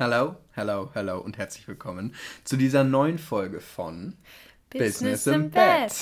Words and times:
Hello, 0.00 0.36
hello, 0.52 0.88
hello 0.94 1.18
und 1.18 1.36
herzlich 1.36 1.68
willkommen 1.68 2.14
zu 2.44 2.56
dieser 2.56 2.84
neuen 2.84 3.18
Folge 3.18 3.60
von 3.60 4.14
Business, 4.70 5.24
Business 5.24 5.26
im 5.26 5.50
Bett. 5.50 5.92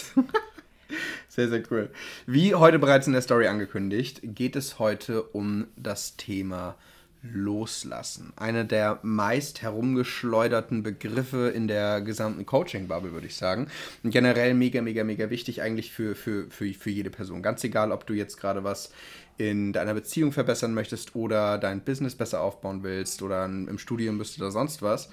sehr, 1.28 1.48
sehr 1.48 1.64
cool. 1.72 1.90
Wie 2.24 2.54
heute 2.54 2.78
bereits 2.78 3.08
in 3.08 3.12
der 3.12 3.22
Story 3.22 3.48
angekündigt, 3.48 4.20
geht 4.22 4.54
es 4.54 4.78
heute 4.78 5.24
um 5.24 5.66
das 5.74 6.16
Thema 6.16 6.76
Loslassen. 7.22 8.32
Eine 8.36 8.64
der 8.64 9.00
meist 9.02 9.62
herumgeschleuderten 9.62 10.84
Begriffe 10.84 11.48
in 11.48 11.66
der 11.66 12.00
gesamten 12.00 12.46
Coaching-Bubble, 12.46 13.10
würde 13.12 13.26
ich 13.26 13.34
sagen. 13.34 13.66
Und 14.04 14.12
generell 14.12 14.54
mega, 14.54 14.80
mega, 14.80 15.02
mega 15.02 15.28
wichtig 15.28 15.60
eigentlich 15.60 15.90
für, 15.90 16.14
für, 16.14 16.48
für, 16.50 16.72
für 16.72 16.90
jede 16.90 17.10
Person. 17.10 17.42
Ganz 17.42 17.64
egal, 17.64 17.90
ob 17.90 18.06
du 18.06 18.14
jetzt 18.14 18.36
gerade 18.36 18.62
was 18.62 18.92
in 19.38 19.72
deiner 19.72 19.94
Beziehung 19.94 20.32
verbessern 20.32 20.74
möchtest 20.74 21.14
oder 21.14 21.58
dein 21.58 21.84
Business 21.84 22.14
besser 22.14 22.40
aufbauen 22.42 22.82
willst 22.82 23.22
oder 23.22 23.44
im 23.44 23.78
Studium 23.78 24.18
bist 24.18 24.38
oder 24.38 24.50
sonst 24.50 24.82
was. 24.82 25.08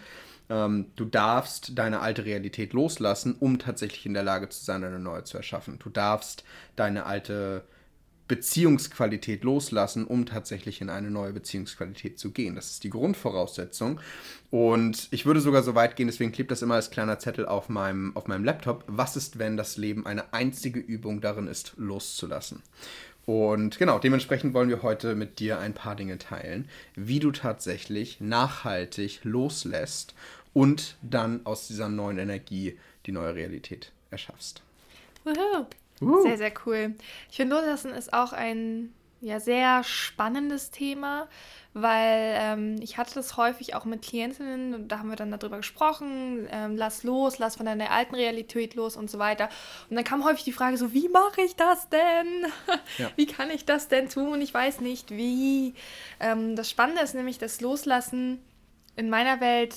Ähm, 0.49 0.87
du 0.95 1.05
darfst 1.05 1.77
deine 1.77 2.01
alte 2.01 2.25
Realität 2.25 2.73
loslassen, 2.73 3.35
um 3.39 3.59
tatsächlich 3.59 4.05
in 4.05 4.13
der 4.13 4.23
Lage 4.23 4.49
zu 4.49 4.63
sein, 4.63 4.83
eine 4.83 4.99
neue 4.99 5.23
zu 5.23 5.37
erschaffen. 5.37 5.79
Du 5.79 5.89
darfst 5.89 6.43
deine 6.75 7.05
alte 7.05 7.63
Beziehungsqualität 8.27 9.43
loslassen, 9.43 10.05
um 10.05 10.25
tatsächlich 10.25 10.81
in 10.81 10.89
eine 10.89 11.11
neue 11.11 11.31
Beziehungsqualität 11.31 12.17
zu 12.17 12.31
gehen. 12.31 12.55
Das 12.55 12.71
ist 12.71 12.83
die 12.83 12.89
Grundvoraussetzung. 12.89 13.99
Und 14.49 15.07
ich 15.11 15.27
würde 15.27 15.41
sogar 15.41 15.61
so 15.61 15.75
weit 15.75 15.95
gehen, 15.95 16.07
deswegen 16.07 16.31
klebt 16.31 16.49
das 16.49 16.63
immer 16.63 16.75
als 16.75 16.89
kleiner 16.89 17.19
Zettel 17.19 17.45
auf 17.45 17.69
meinem, 17.69 18.15
auf 18.15 18.27
meinem 18.27 18.43
Laptop. 18.43 18.83
Was 18.87 19.15
ist, 19.15 19.37
wenn 19.37 19.57
das 19.57 19.77
Leben 19.77 20.07
eine 20.07 20.33
einzige 20.33 20.79
Übung 20.79 21.21
darin 21.21 21.45
ist, 21.45 21.73
loszulassen? 21.77 22.63
Und 23.25 23.79
genau, 23.79 23.97
dementsprechend 23.97 24.53
wollen 24.53 24.69
wir 24.69 24.83
heute 24.83 25.15
mit 25.15 25.39
dir 25.39 25.59
ein 25.59 25.73
paar 25.73 25.95
Dinge 25.95 26.17
teilen, 26.17 26.69
wie 26.95 27.19
du 27.19 27.31
tatsächlich 27.31 28.21
nachhaltig 28.21 29.21
loslässt 29.23 30.13
und 30.53 30.95
dann 31.01 31.45
aus 31.45 31.67
dieser 31.67 31.89
neuen 31.89 32.19
Energie 32.19 32.77
die 33.05 33.11
neue 33.11 33.35
Realität 33.35 33.91
erschaffst. 34.11 34.61
Woohoo. 35.23 36.23
Sehr, 36.23 36.37
sehr 36.37 36.53
cool. 36.65 36.93
Ich 37.29 37.37
finde, 37.37 37.55
Loslassen 37.55 37.91
ist 37.91 38.13
auch 38.13 38.33
ein 38.33 38.93
ja, 39.25 39.39
sehr 39.39 39.83
spannendes 39.83 40.69
Thema, 40.69 41.27
weil 41.73 42.35
ähm, 42.37 42.75
ich 42.79 42.99
hatte 42.99 43.15
das 43.15 43.37
häufig 43.37 43.73
auch 43.73 43.83
mit 43.83 44.03
Klientinnen 44.03 44.75
und 44.75 44.87
da 44.87 44.99
haben 44.99 45.09
wir 45.09 45.15
dann 45.15 45.31
darüber 45.31 45.57
gesprochen, 45.57 46.47
ähm, 46.51 46.77
lass 46.77 47.01
los, 47.01 47.39
lass 47.39 47.55
von 47.55 47.65
deiner 47.65 47.89
alten 47.89 48.13
Realität 48.13 48.75
los 48.75 48.95
und 48.95 49.09
so 49.09 49.17
weiter. 49.17 49.49
Und 49.89 49.95
dann 49.95 50.05
kam 50.05 50.23
häufig 50.23 50.43
die 50.43 50.51
Frage 50.51 50.77
so, 50.77 50.93
wie 50.93 51.09
mache 51.09 51.41
ich 51.41 51.55
das 51.55 51.89
denn? 51.89 52.45
Ja. 52.97 53.11
Wie 53.15 53.25
kann 53.25 53.49
ich 53.49 53.65
das 53.65 53.87
denn 53.87 54.09
tun? 54.09 54.39
Ich 54.41 54.53
weiß 54.53 54.79
nicht 54.79 55.11
wie. 55.11 55.73
Ähm, 56.19 56.55
das 56.55 56.69
Spannende 56.69 57.01
ist 57.01 57.15
nämlich, 57.15 57.39
dass 57.39 57.59
Loslassen 57.59 58.39
in 58.95 59.09
meiner 59.09 59.41
Welt 59.41 59.75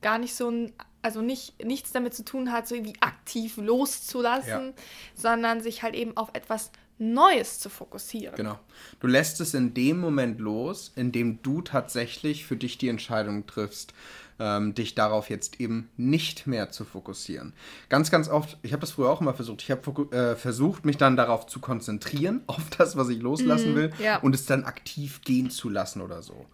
gar 0.00 0.18
nicht 0.18 0.34
so 0.34 0.50
ein 0.50 0.72
also 1.02 1.20
nicht, 1.20 1.64
nichts 1.64 1.90
damit 1.90 2.14
zu 2.14 2.24
tun 2.24 2.52
hat, 2.52 2.68
so 2.68 2.76
irgendwie 2.76 3.00
aktiv 3.00 3.56
loszulassen, 3.56 4.66
ja. 4.68 4.82
sondern 5.16 5.60
sich 5.60 5.82
halt 5.82 5.96
eben 5.96 6.16
auf 6.16 6.30
etwas 6.32 6.70
Neues 7.02 7.58
zu 7.58 7.68
fokussieren. 7.68 8.36
Genau. 8.36 8.58
Du 9.00 9.06
lässt 9.06 9.40
es 9.40 9.54
in 9.54 9.74
dem 9.74 9.98
Moment 9.98 10.40
los, 10.40 10.92
in 10.96 11.12
dem 11.12 11.42
du 11.42 11.60
tatsächlich 11.62 12.46
für 12.46 12.56
dich 12.56 12.78
die 12.78 12.88
Entscheidung 12.88 13.46
triffst, 13.46 13.92
ähm, 14.38 14.74
dich 14.74 14.94
darauf 14.94 15.28
jetzt 15.28 15.60
eben 15.60 15.90
nicht 15.96 16.46
mehr 16.46 16.70
zu 16.70 16.84
fokussieren. 16.84 17.52
Ganz, 17.88 18.10
ganz 18.10 18.28
oft, 18.28 18.56
ich 18.62 18.72
habe 18.72 18.80
das 18.80 18.92
früher 18.92 19.10
auch 19.10 19.20
immer 19.20 19.34
versucht, 19.34 19.62
ich 19.62 19.70
habe 19.70 20.16
äh, 20.16 20.36
versucht, 20.36 20.84
mich 20.84 20.96
dann 20.96 21.16
darauf 21.16 21.46
zu 21.46 21.60
konzentrieren, 21.60 22.42
auf 22.46 22.70
das, 22.76 22.96
was 22.96 23.08
ich 23.08 23.20
loslassen 23.20 23.72
mm, 23.72 23.76
will, 23.76 23.90
ja. 23.98 24.18
und 24.18 24.34
es 24.34 24.46
dann 24.46 24.64
aktiv 24.64 25.20
gehen 25.22 25.50
zu 25.50 25.68
lassen 25.68 26.00
oder 26.00 26.22
so 26.22 26.46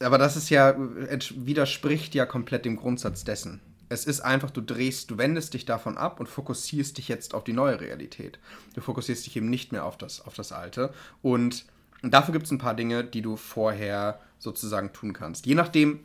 aber 0.00 0.18
das 0.18 0.36
ist 0.36 0.50
ja, 0.50 0.74
widerspricht 0.76 2.14
ja 2.14 2.26
komplett 2.26 2.64
dem 2.64 2.76
Grundsatz 2.76 3.24
dessen. 3.24 3.60
Es 3.88 4.04
ist 4.04 4.20
einfach, 4.20 4.50
du 4.50 4.60
drehst, 4.60 5.10
du 5.10 5.18
wendest 5.18 5.54
dich 5.54 5.64
davon 5.64 5.96
ab 5.96 6.18
und 6.18 6.28
fokussierst 6.28 6.98
dich 6.98 7.08
jetzt 7.08 7.34
auf 7.34 7.44
die 7.44 7.52
neue 7.52 7.80
Realität. 7.80 8.38
Du 8.74 8.80
fokussierst 8.80 9.26
dich 9.26 9.36
eben 9.36 9.48
nicht 9.48 9.72
mehr 9.72 9.84
auf 9.84 9.96
das, 9.96 10.20
auf 10.20 10.34
das 10.34 10.52
Alte. 10.52 10.92
Und 11.22 11.66
dafür 12.02 12.32
gibt 12.32 12.46
es 12.46 12.50
ein 12.50 12.58
paar 12.58 12.74
Dinge, 12.74 13.04
die 13.04 13.22
du 13.22 13.36
vorher 13.36 14.20
sozusagen 14.38 14.92
tun 14.92 15.12
kannst. 15.12 15.46
Je 15.46 15.54
nachdem, 15.54 16.00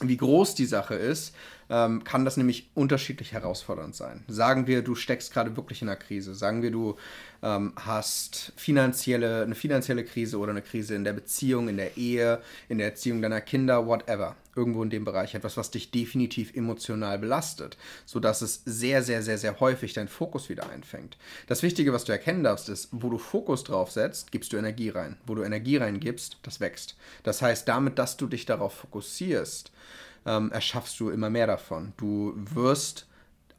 wie 0.00 0.16
groß 0.16 0.54
die 0.54 0.66
Sache 0.66 0.94
ist, 0.94 1.34
ähm, 1.72 2.04
kann 2.04 2.26
das 2.26 2.36
nämlich 2.36 2.68
unterschiedlich 2.74 3.32
herausfordernd 3.32 3.96
sein. 3.96 4.22
Sagen 4.28 4.66
wir, 4.66 4.82
du 4.82 4.94
steckst 4.94 5.32
gerade 5.32 5.56
wirklich 5.56 5.80
in 5.80 5.88
einer 5.88 5.96
Krise. 5.96 6.34
Sagen 6.34 6.60
wir, 6.60 6.70
du 6.70 6.96
ähm, 7.42 7.72
hast 7.76 8.52
finanzielle, 8.56 9.42
eine 9.42 9.54
finanzielle 9.54 10.04
Krise 10.04 10.38
oder 10.38 10.50
eine 10.50 10.60
Krise 10.60 10.94
in 10.94 11.04
der 11.04 11.14
Beziehung, 11.14 11.68
in 11.68 11.78
der 11.78 11.96
Ehe, 11.96 12.42
in 12.68 12.76
der 12.76 12.88
Erziehung 12.88 13.22
deiner 13.22 13.40
Kinder, 13.40 13.86
whatever. 13.86 14.36
Irgendwo 14.54 14.82
in 14.82 14.90
dem 14.90 15.06
Bereich 15.06 15.34
etwas, 15.34 15.56
was 15.56 15.70
dich 15.70 15.90
definitiv 15.90 16.54
emotional 16.54 17.18
belastet, 17.18 17.78
sodass 18.04 18.42
es 18.42 18.60
sehr, 18.66 19.02
sehr, 19.02 19.22
sehr, 19.22 19.38
sehr 19.38 19.58
häufig 19.60 19.94
deinen 19.94 20.08
Fokus 20.08 20.50
wieder 20.50 20.68
einfängt. 20.68 21.16
Das 21.46 21.62
Wichtige, 21.62 21.94
was 21.94 22.04
du 22.04 22.12
erkennen 22.12 22.44
darfst, 22.44 22.68
ist, 22.68 22.90
wo 22.92 23.08
du 23.08 23.16
Fokus 23.16 23.64
drauf 23.64 23.90
setzt, 23.90 24.30
gibst 24.30 24.52
du 24.52 24.58
Energie 24.58 24.90
rein. 24.90 25.16
Wo 25.24 25.34
du 25.34 25.42
Energie 25.42 25.78
reingibst, 25.78 26.36
das 26.42 26.60
wächst. 26.60 26.96
Das 27.22 27.40
heißt, 27.40 27.66
damit, 27.66 27.98
dass 27.98 28.18
du 28.18 28.26
dich 28.26 28.44
darauf 28.44 28.74
fokussierst, 28.74 29.72
ähm, 30.26 30.50
erschaffst 30.52 30.98
du 31.00 31.10
immer 31.10 31.30
mehr 31.30 31.46
davon. 31.46 31.92
Du 31.96 32.34
wirst 32.36 33.06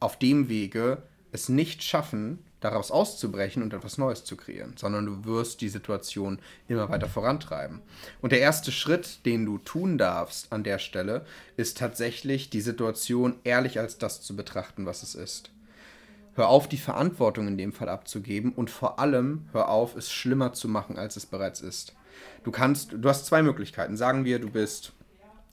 auf 0.00 0.18
dem 0.18 0.48
Wege 0.48 1.02
es 1.32 1.48
nicht 1.48 1.82
schaffen, 1.82 2.38
daraus 2.64 2.90
auszubrechen 2.90 3.62
und 3.62 3.74
etwas 3.74 3.98
Neues 3.98 4.24
zu 4.24 4.36
kreieren, 4.36 4.74
sondern 4.76 5.04
du 5.04 5.24
wirst 5.24 5.60
die 5.60 5.68
Situation 5.68 6.38
immer 6.66 6.88
weiter 6.88 7.08
vorantreiben. 7.08 7.82
Und 8.22 8.32
der 8.32 8.40
erste 8.40 8.72
Schritt, 8.72 9.26
den 9.26 9.44
du 9.44 9.58
tun 9.58 9.98
darfst 9.98 10.50
an 10.50 10.64
der 10.64 10.78
Stelle, 10.78 11.26
ist 11.58 11.76
tatsächlich 11.76 12.48
die 12.48 12.62
Situation 12.62 13.36
ehrlich 13.44 13.78
als 13.78 13.98
das 13.98 14.22
zu 14.22 14.34
betrachten, 14.34 14.86
was 14.86 15.02
es 15.02 15.14
ist. 15.14 15.50
Hör 16.36 16.48
auf, 16.48 16.68
die 16.68 16.78
Verantwortung 16.78 17.46
in 17.46 17.58
dem 17.58 17.72
Fall 17.72 17.88
abzugeben 17.88 18.52
und 18.52 18.70
vor 18.70 18.98
allem 18.98 19.48
hör 19.52 19.68
auf, 19.68 19.94
es 19.94 20.10
schlimmer 20.10 20.52
zu 20.54 20.68
machen, 20.68 20.96
als 20.96 21.16
es 21.16 21.26
bereits 21.26 21.60
ist. 21.60 21.94
Du 22.44 22.50
kannst, 22.50 22.92
du 22.92 23.08
hast 23.08 23.26
zwei 23.26 23.42
Möglichkeiten. 23.42 23.96
Sagen 23.96 24.24
wir, 24.24 24.38
du 24.38 24.50
bist 24.50 24.92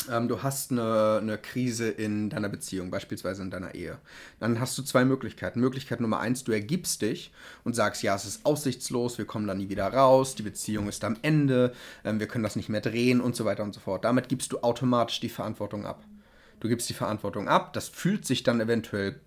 ähm, 0.10 0.28
du 0.28 0.44
hast 0.44 0.72
eine, 0.72 1.20
eine 1.22 1.38
Krise 1.38 1.90
in 1.90 2.30
deiner 2.30 2.50
Beziehung, 2.50 2.90
beispielsweise 2.90 3.42
in 3.42 3.52
deiner 3.52 3.76
Ehe. 3.76 3.98
Dann 4.40 4.60
hast 4.60 4.78
du 4.78 4.84
zwei 4.84 5.06
Möglichkeiten. 5.06 5.60
Möglichkeit 5.60 6.02
Nummer 6.02 6.20
eins, 6.20 6.44
du 6.44 6.52
ergibst 6.52 7.02
dich 7.02 7.32
und 7.64 7.76
sagst, 7.76 8.04
ja, 8.04 8.16
es 8.16 8.26
ist 8.26 8.46
aussichtslos, 8.46 9.18
wir 9.18 9.26
kommen 9.26 9.48
da 9.48 9.54
nie 9.54 9.70
wieder 9.70 9.88
raus, 9.88 10.36
die 10.36 10.44
Beziehung 10.44 10.88
ist 10.88 11.04
am 11.04 11.18
Ende, 11.22 11.74
ähm, 12.04 12.20
wir 12.20 12.28
können 12.28 12.44
das 12.44 12.56
nicht 12.56 12.70
mehr 12.70 12.82
drehen 12.82 13.22
und 13.22 13.36
so 13.36 13.46
weiter 13.46 13.64
und 13.64 13.74
so 13.74 13.80
fort. 13.80 14.06
Damit 14.06 14.30
gibst 14.30 14.52
du 14.52 14.60
automatisch 14.60 15.20
die 15.20 15.30
Verantwortung 15.30 15.86
ab. 15.86 16.04
Du 16.60 16.68
gibst 16.68 16.90
die 16.90 16.94
Verantwortung 16.94 17.48
ab, 17.48 17.74
das 17.74 17.90
fühlt 17.90 18.26
sich 18.26 18.44
dann 18.44 18.62
eventuell 18.62 19.20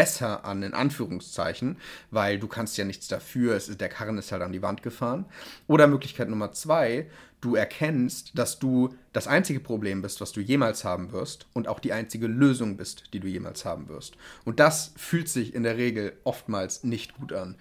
besser 0.00 0.46
an, 0.46 0.62
in 0.62 0.72
Anführungszeichen, 0.72 1.76
weil 2.10 2.38
du 2.38 2.48
kannst 2.48 2.78
ja 2.78 2.86
nichts 2.86 3.06
dafür, 3.06 3.54
es 3.54 3.68
ist, 3.68 3.82
der 3.82 3.90
Karren 3.90 4.16
ist 4.16 4.32
halt 4.32 4.40
an 4.40 4.50
die 4.50 4.62
Wand 4.62 4.82
gefahren. 4.82 5.26
Oder 5.66 5.88
Möglichkeit 5.88 6.30
Nummer 6.30 6.52
zwei, 6.52 7.10
du 7.42 7.54
erkennst, 7.54 8.30
dass 8.38 8.58
du 8.58 8.94
das 9.12 9.26
einzige 9.26 9.60
Problem 9.60 10.00
bist, 10.00 10.22
was 10.22 10.32
du 10.32 10.40
jemals 10.40 10.84
haben 10.84 11.12
wirst 11.12 11.44
und 11.52 11.68
auch 11.68 11.80
die 11.80 11.92
einzige 11.92 12.28
Lösung 12.28 12.78
bist, 12.78 13.12
die 13.12 13.20
du 13.20 13.28
jemals 13.28 13.66
haben 13.66 13.90
wirst. 13.90 14.16
Und 14.46 14.58
das 14.58 14.94
fühlt 14.96 15.28
sich 15.28 15.54
in 15.54 15.64
der 15.64 15.76
Regel 15.76 16.14
oftmals 16.24 16.82
nicht 16.82 17.18
gut 17.18 17.34
an. 17.34 17.56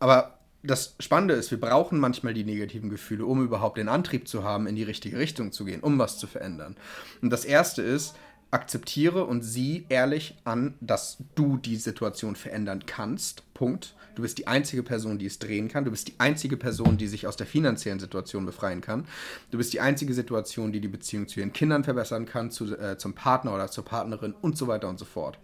Aber 0.00 0.40
das 0.64 0.96
Spannende 0.98 1.34
ist, 1.34 1.52
wir 1.52 1.60
brauchen 1.60 2.00
manchmal 2.00 2.34
die 2.34 2.42
negativen 2.42 2.90
Gefühle, 2.90 3.24
um 3.24 3.44
überhaupt 3.44 3.78
den 3.78 3.88
Antrieb 3.88 4.26
zu 4.26 4.42
haben, 4.42 4.66
in 4.66 4.74
die 4.74 4.82
richtige 4.82 5.16
Richtung 5.16 5.52
zu 5.52 5.64
gehen, 5.64 5.80
um 5.80 5.96
was 6.00 6.18
zu 6.18 6.26
verändern. 6.26 6.74
Und 7.22 7.30
das 7.30 7.44
Erste 7.44 7.82
ist, 7.82 8.16
akzeptiere 8.54 9.24
und 9.24 9.42
sieh 9.42 9.84
ehrlich 9.88 10.36
an, 10.44 10.74
dass 10.80 11.18
du 11.34 11.56
die 11.56 11.76
Situation 11.76 12.36
verändern 12.36 12.86
kannst. 12.86 13.42
Punkt. 13.52 13.94
Du 14.14 14.22
bist 14.22 14.38
die 14.38 14.46
einzige 14.46 14.84
Person, 14.84 15.18
die 15.18 15.26
es 15.26 15.40
drehen 15.40 15.68
kann. 15.68 15.84
Du 15.84 15.90
bist 15.90 16.06
die 16.06 16.14
einzige 16.18 16.56
Person, 16.56 16.96
die 16.96 17.08
sich 17.08 17.26
aus 17.26 17.36
der 17.36 17.48
finanziellen 17.48 17.98
Situation 17.98 18.46
befreien 18.46 18.80
kann. 18.80 19.06
Du 19.50 19.58
bist 19.58 19.72
die 19.72 19.80
einzige 19.80 20.14
Situation, 20.14 20.70
die 20.72 20.80
die 20.80 20.88
Beziehung 20.88 21.26
zu 21.26 21.40
ihren 21.40 21.52
Kindern 21.52 21.82
verbessern 21.82 22.26
kann, 22.26 22.52
zu, 22.52 22.76
äh, 22.78 22.96
zum 22.96 23.14
Partner 23.14 23.52
oder 23.54 23.68
zur 23.68 23.84
Partnerin 23.84 24.34
und 24.40 24.56
so 24.56 24.68
weiter 24.68 24.88
und 24.88 25.00
so 25.00 25.04
fort. 25.04 25.38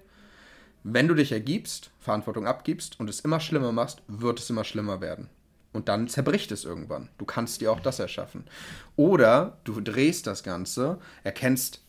Wenn 0.84 1.08
du 1.08 1.14
dich 1.14 1.32
ergibst, 1.32 1.90
Verantwortung 1.98 2.46
abgibst 2.46 3.00
und 3.00 3.10
es 3.10 3.20
immer 3.20 3.40
schlimmer 3.40 3.72
machst, 3.72 4.02
wird 4.06 4.38
es 4.38 4.48
immer 4.48 4.64
schlimmer 4.64 5.00
werden. 5.00 5.28
Und 5.72 5.88
dann 5.88 6.06
zerbricht 6.08 6.52
es 6.52 6.64
irgendwann. 6.64 7.08
Du 7.18 7.24
kannst 7.24 7.60
dir 7.60 7.72
auch 7.72 7.80
das 7.80 7.98
erschaffen. 7.98 8.44
Oder 8.96 9.58
du 9.64 9.80
drehst 9.80 10.26
das 10.26 10.42
Ganze, 10.42 10.98
erkennst, 11.22 11.82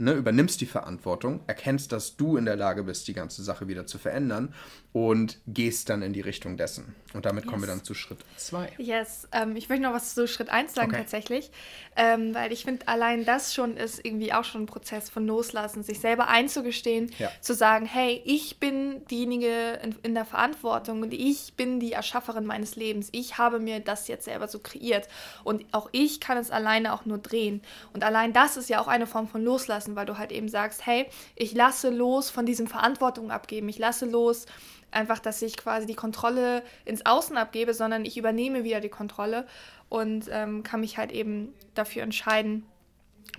ne, 0.00 0.12
übernimmst 0.12 0.60
die 0.60 0.66
Verantwortung, 0.66 1.40
erkennst, 1.46 1.92
dass 1.92 2.16
du 2.16 2.36
in 2.36 2.44
der 2.44 2.56
Lage 2.56 2.84
bist, 2.84 3.06
die 3.08 3.12
ganze 3.12 3.42
Sache 3.42 3.68
wieder 3.68 3.86
zu 3.86 3.98
verändern 3.98 4.54
und 4.92 5.40
gehst 5.46 5.88
dann 5.88 6.02
in 6.02 6.12
die 6.12 6.20
Richtung 6.20 6.56
dessen. 6.56 6.94
Und 7.12 7.26
damit 7.26 7.44
yes. 7.44 7.50
kommen 7.50 7.62
wir 7.62 7.66
dann 7.66 7.82
zu 7.82 7.94
Schritt 7.94 8.18
2. 8.36 8.74
Yes, 8.78 9.28
ähm, 9.32 9.56
ich 9.56 9.68
möchte 9.68 9.82
noch 9.82 9.92
was 9.92 10.14
zu 10.14 10.28
Schritt 10.28 10.48
1 10.48 10.74
sagen 10.74 10.90
okay. 10.90 11.00
tatsächlich, 11.00 11.50
ähm, 11.96 12.34
weil 12.34 12.52
ich 12.52 12.64
finde, 12.64 12.86
allein 12.86 13.24
das 13.24 13.54
schon 13.54 13.76
ist 13.76 14.04
irgendwie 14.04 14.32
auch 14.32 14.44
schon 14.44 14.62
ein 14.62 14.66
Prozess 14.66 15.10
von 15.10 15.26
Loslassen, 15.26 15.82
sich 15.82 16.00
selber 16.00 16.28
einzugestehen, 16.28 17.10
ja. 17.18 17.30
zu 17.40 17.54
sagen, 17.54 17.86
hey, 17.86 18.22
ich 18.24 18.58
bin 18.60 19.04
diejenige 19.06 19.80
in, 19.82 19.96
in, 20.02 20.14
der 20.14 20.24
Verantwortung 20.24 21.02
und 21.02 21.12
ich 21.12 21.54
bin 21.54 21.80
die 21.80 21.92
Erschafferin 21.92 22.46
meines 22.46 22.76
Lebens. 22.76 23.08
Ich 23.12 23.38
habe 23.38 23.58
mir 23.58 23.80
das 23.80 24.06
jetzt 24.06 24.24
selber 24.24 24.46
so 24.46 24.60
kreiert 24.60 25.08
und 25.42 25.64
auch 25.72 25.88
ich 25.92 26.20
kann 26.20 26.38
es 26.38 26.50
alleine 26.50 26.92
auch 26.92 27.04
nur 27.06 27.18
drehen. 27.18 27.62
Und 27.92 28.04
allein 28.04 28.32
das 28.32 28.56
ist 28.56 28.68
ja 28.68 28.80
auch 28.80 28.88
eine 28.88 29.06
Form 29.06 29.26
von 29.26 29.42
Loslassen, 29.42 29.96
weil 29.96 30.06
du 30.06 30.16
halt 30.16 30.30
eben 30.30 30.48
sagst, 30.48 30.86
hey, 30.86 31.06
ich 31.34 31.52
lasse 31.52 31.90
los 31.90 32.30
von 32.30 32.46
diesem 32.46 32.68
Verantwortung 32.68 33.30
abgeben, 33.30 33.68
ich 33.68 33.78
lasse 33.78 34.06
los 34.06 34.46
einfach, 34.90 35.18
dass 35.18 35.42
ich 35.42 35.56
quasi 35.56 35.86
die 35.86 35.94
Kontrolle 35.94 36.62
ins 36.84 37.04
Außen 37.06 37.36
abgebe, 37.36 37.74
sondern 37.74 38.04
ich 38.04 38.16
übernehme 38.16 38.64
wieder 38.64 38.80
die 38.80 38.88
Kontrolle 38.88 39.46
und 39.88 40.26
ähm, 40.30 40.62
kann 40.62 40.80
mich 40.80 40.98
halt 40.98 41.12
eben 41.12 41.54
dafür 41.74 42.02
entscheiden, 42.02 42.64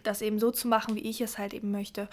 das 0.04 0.22
eben 0.22 0.40
so 0.40 0.52
zu 0.52 0.68
machen, 0.68 0.96
wie 0.96 1.02
ich 1.10 1.22
es 1.22 1.38
halt 1.38 1.54
eben 1.54 1.72
möchte. 1.72 2.08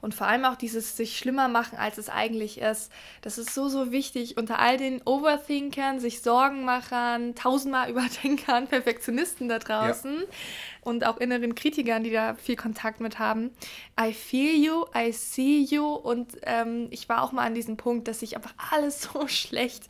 Und 0.00 0.14
vor 0.14 0.26
allem 0.26 0.44
auch 0.44 0.56
dieses 0.56 0.96
sich 0.96 1.18
schlimmer 1.18 1.48
machen, 1.48 1.78
als 1.78 1.98
es 1.98 2.08
eigentlich 2.08 2.58
ist. 2.58 2.90
Das 3.22 3.38
ist 3.38 3.54
so, 3.54 3.68
so 3.68 3.92
wichtig 3.92 4.36
unter 4.36 4.58
all 4.58 4.76
den 4.76 5.02
Overthinkern, 5.04 6.00
sich 6.00 6.22
Sorgenmachern, 6.22 7.34
tausendmal 7.34 7.90
Überdenkern, 7.90 8.66
Perfektionisten 8.66 9.48
da 9.48 9.58
draußen. 9.58 10.16
Ja 10.20 10.26
und 10.84 11.04
auch 11.04 11.16
inneren 11.16 11.54
Kritikern, 11.54 12.04
die 12.04 12.10
da 12.10 12.34
viel 12.34 12.56
Kontakt 12.56 13.00
mit 13.00 13.18
haben. 13.18 13.50
I 14.00 14.12
feel 14.12 14.54
you, 14.54 14.84
I 14.96 15.12
see 15.12 15.60
you 15.60 15.84
und 15.86 16.38
ähm, 16.42 16.88
ich 16.90 17.08
war 17.08 17.22
auch 17.22 17.32
mal 17.32 17.44
an 17.44 17.54
diesem 17.54 17.76
Punkt, 17.76 18.08
dass 18.08 18.20
sich 18.20 18.36
einfach 18.36 18.54
alles 18.70 19.02
so 19.12 19.26
schlecht, 19.28 19.84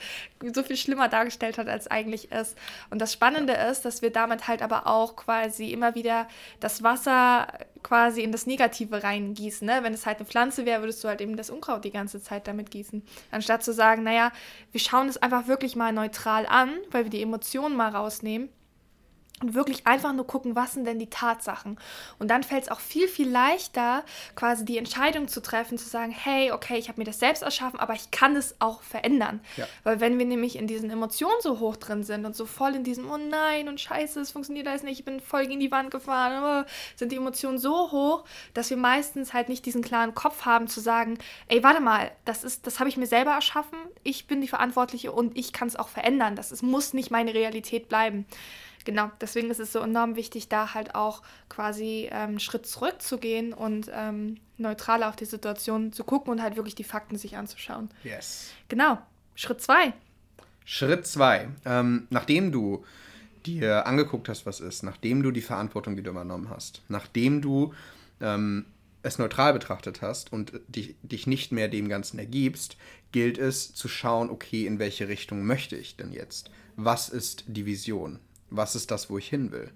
so 0.52 0.62
viel 0.62 0.76
schlimmer 0.76 1.08
dargestellt 1.08 1.58
hat, 1.58 1.68
als 1.68 1.88
eigentlich 1.88 2.30
ist. 2.32 2.56
Und 2.90 3.00
das 3.00 3.12
Spannende 3.12 3.54
ist, 3.54 3.84
dass 3.84 4.02
wir 4.02 4.10
damit 4.10 4.48
halt 4.48 4.62
aber 4.62 4.86
auch 4.86 5.16
quasi 5.16 5.72
immer 5.72 5.94
wieder 5.94 6.28
das 6.60 6.82
Wasser 6.82 7.48
quasi 7.82 8.22
in 8.22 8.32
das 8.32 8.46
Negative 8.46 9.02
reingießen. 9.02 9.66
Ne? 9.66 9.80
Wenn 9.82 9.92
es 9.92 10.06
halt 10.06 10.18
eine 10.18 10.26
Pflanze 10.26 10.64
wäre, 10.64 10.82
würdest 10.82 11.04
du 11.04 11.08
halt 11.08 11.20
eben 11.20 11.36
das 11.36 11.50
Unkraut 11.50 11.84
die 11.84 11.90
ganze 11.90 12.22
Zeit 12.22 12.48
damit 12.48 12.70
gießen. 12.70 13.02
Anstatt 13.30 13.62
zu 13.62 13.72
sagen, 13.72 14.02
naja, 14.02 14.32
wir 14.72 14.80
schauen 14.80 15.08
es 15.08 15.18
einfach 15.18 15.46
wirklich 15.46 15.76
mal 15.76 15.92
neutral 15.92 16.46
an, 16.46 16.70
weil 16.90 17.04
wir 17.04 17.10
die 17.10 17.22
Emotionen 17.22 17.76
mal 17.76 17.90
rausnehmen 17.90 18.48
und 19.40 19.54
wirklich 19.54 19.86
einfach 19.86 20.12
nur 20.12 20.26
gucken, 20.26 20.54
was 20.54 20.74
sind 20.74 20.86
denn 20.86 20.98
die 20.98 21.10
Tatsachen. 21.10 21.78
Und 22.18 22.28
dann 22.28 22.44
fällt 22.44 22.64
es 22.64 22.68
auch 22.68 22.78
viel, 22.78 23.08
viel 23.08 23.28
leichter, 23.28 24.04
quasi 24.36 24.64
die 24.64 24.78
Entscheidung 24.78 25.26
zu 25.26 25.42
treffen, 25.42 25.76
zu 25.76 25.88
sagen, 25.88 26.12
hey, 26.12 26.52
okay, 26.52 26.78
ich 26.78 26.88
habe 26.88 27.00
mir 27.00 27.04
das 27.04 27.18
selbst 27.18 27.42
erschaffen, 27.42 27.80
aber 27.80 27.94
ich 27.94 28.12
kann 28.12 28.36
es 28.36 28.54
auch 28.60 28.82
verändern. 28.82 29.40
Ja. 29.56 29.66
Weil 29.82 30.00
wenn 30.00 30.18
wir 30.18 30.26
nämlich 30.26 30.56
in 30.56 30.68
diesen 30.68 30.88
Emotionen 30.88 31.40
so 31.40 31.58
hoch 31.58 31.76
drin 31.76 32.04
sind 32.04 32.24
und 32.24 32.36
so 32.36 32.46
voll 32.46 32.76
in 32.76 32.84
diesem, 32.84 33.10
oh 33.10 33.16
nein, 33.16 33.68
und 33.68 33.80
scheiße, 33.80 34.20
es 34.20 34.30
funktioniert 34.30 34.68
alles 34.68 34.84
nicht, 34.84 35.00
ich 35.00 35.04
bin 35.04 35.20
voll 35.20 35.46
gegen 35.46 35.60
die 35.60 35.72
Wand 35.72 35.90
gefahren, 35.90 36.64
oh, 36.64 36.70
sind 36.94 37.10
die 37.10 37.16
Emotionen 37.16 37.58
so 37.58 37.90
hoch, 37.90 38.24
dass 38.54 38.70
wir 38.70 38.76
meistens 38.76 39.34
halt 39.34 39.48
nicht 39.48 39.66
diesen 39.66 39.82
klaren 39.82 40.14
Kopf 40.14 40.44
haben 40.44 40.68
zu 40.68 40.80
sagen, 40.80 41.18
ey, 41.48 41.62
warte 41.64 41.80
mal, 41.80 42.12
das 42.24 42.44
ist, 42.44 42.68
das 42.68 42.78
habe 42.78 42.88
ich 42.88 42.96
mir 42.96 43.06
selber 43.06 43.32
erschaffen, 43.32 43.78
ich 44.04 44.28
bin 44.28 44.40
die 44.40 44.48
Verantwortliche 44.48 45.10
und 45.10 45.36
ich 45.36 45.52
kann 45.52 45.66
es 45.66 45.76
auch 45.76 45.88
verändern. 45.88 46.36
Das 46.36 46.52
ist, 46.52 46.62
muss 46.62 46.94
nicht 46.94 47.10
meine 47.10 47.34
Realität 47.34 47.88
bleiben 47.88 48.26
genau, 48.84 49.10
deswegen 49.20 49.50
ist 49.50 49.60
es 49.60 49.72
so 49.72 49.80
enorm 49.80 50.16
wichtig, 50.16 50.48
da 50.48 50.74
halt 50.74 50.94
auch 50.94 51.22
quasi 51.48 52.08
ähm, 52.10 52.30
einen 52.30 52.40
Schritt 52.40 52.66
zurückzugehen 52.66 53.52
und 53.52 53.90
ähm, 53.92 54.36
neutraler 54.56 55.08
auf 55.08 55.16
die 55.16 55.24
Situation 55.24 55.92
zu 55.92 56.04
gucken 56.04 56.30
und 56.30 56.42
halt 56.42 56.56
wirklich 56.56 56.74
die 56.74 56.84
Fakten 56.84 57.16
sich 57.16 57.36
anzuschauen. 57.36 57.90
Yes. 58.02 58.50
Genau. 58.68 58.98
Schritt 59.34 59.60
zwei. 59.60 59.92
Schritt 60.64 61.06
zwei. 61.06 61.48
Ähm, 61.64 62.06
nachdem 62.10 62.52
du 62.52 62.84
dir 63.44 63.86
angeguckt 63.86 64.28
hast, 64.28 64.46
was 64.46 64.60
ist, 64.60 64.82
nachdem 64.82 65.22
du 65.22 65.30
die 65.30 65.42
Verantwortung 65.42 65.96
wieder 65.96 66.10
übernommen 66.10 66.48
hast, 66.48 66.82
nachdem 66.88 67.42
du 67.42 67.74
ähm, 68.20 68.66
es 69.02 69.18
neutral 69.18 69.52
betrachtet 69.52 70.00
hast 70.00 70.32
und 70.32 70.52
dich, 70.68 70.96
dich 71.02 71.26
nicht 71.26 71.52
mehr 71.52 71.68
dem 71.68 71.88
Ganzen 71.88 72.18
ergibst, 72.18 72.76
gilt 73.12 73.36
es 73.38 73.74
zu 73.74 73.86
schauen, 73.86 74.30
okay, 74.30 74.66
in 74.66 74.78
welche 74.78 75.08
Richtung 75.08 75.44
möchte 75.44 75.76
ich 75.76 75.96
denn 75.96 76.12
jetzt? 76.12 76.50
Was 76.76 77.08
ist 77.10 77.44
die 77.46 77.66
Vision? 77.66 78.18
Was 78.50 78.74
ist 78.74 78.90
das, 78.90 79.10
wo 79.10 79.18
ich 79.18 79.28
hin 79.28 79.52
will? 79.52 79.70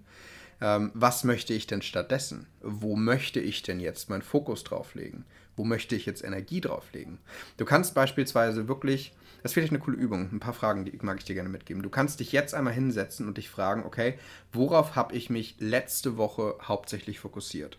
Ähm, 0.61 0.91
was 0.95 1.25
möchte 1.25 1.55
ich 1.55 1.67
denn 1.67 1.83
stattdessen? 1.83 2.47
Wo 2.61 2.97
möchte 2.97 3.41
ich 3.41 3.63
denn 3.63 3.81
jetzt 3.81 4.11
meinen 4.11 4.23
Fokus 4.23 4.65
drauf 4.65 4.95
legen? 4.95 5.25
Wo 5.57 5.65
möchte 5.65 5.97
ich 5.97 6.07
jetzt 6.07 6.25
Energie 6.25 6.61
drauf 6.61 6.93
legen? 6.93 7.19
Du 7.57 7.65
kannst 7.65 7.95
beispielsweise 7.95 8.69
wirklich, 8.69 9.15
das 9.43 9.51
ist 9.51 9.55
vielleicht 9.55 9.73
eine 9.73 9.81
coole 9.81 9.97
Übung, 9.97 10.31
ein 10.33 10.41
paar 10.41 10.55
Fragen, 10.55 10.85
die 10.85 10.97
mag 11.03 11.19
ich 11.19 11.25
dir 11.25 11.35
gerne 11.35 11.49
mitgeben. 11.49 11.83
Du 11.83 11.91
kannst 11.91 12.21
dich 12.21 12.33
jetzt 12.33 12.55
einmal 12.55 12.73
hinsetzen 12.73 13.27
und 13.27 13.39
dich 13.39 13.49
fragen, 13.49 13.85
okay, 13.85 14.19
worauf 14.53 14.97
habe 14.97 15.15
ich 15.15 15.31
mich 15.31 15.57
letzte 15.59 16.17
Woche 16.17 16.57
hauptsächlich 16.63 17.21
fokussiert? 17.21 17.79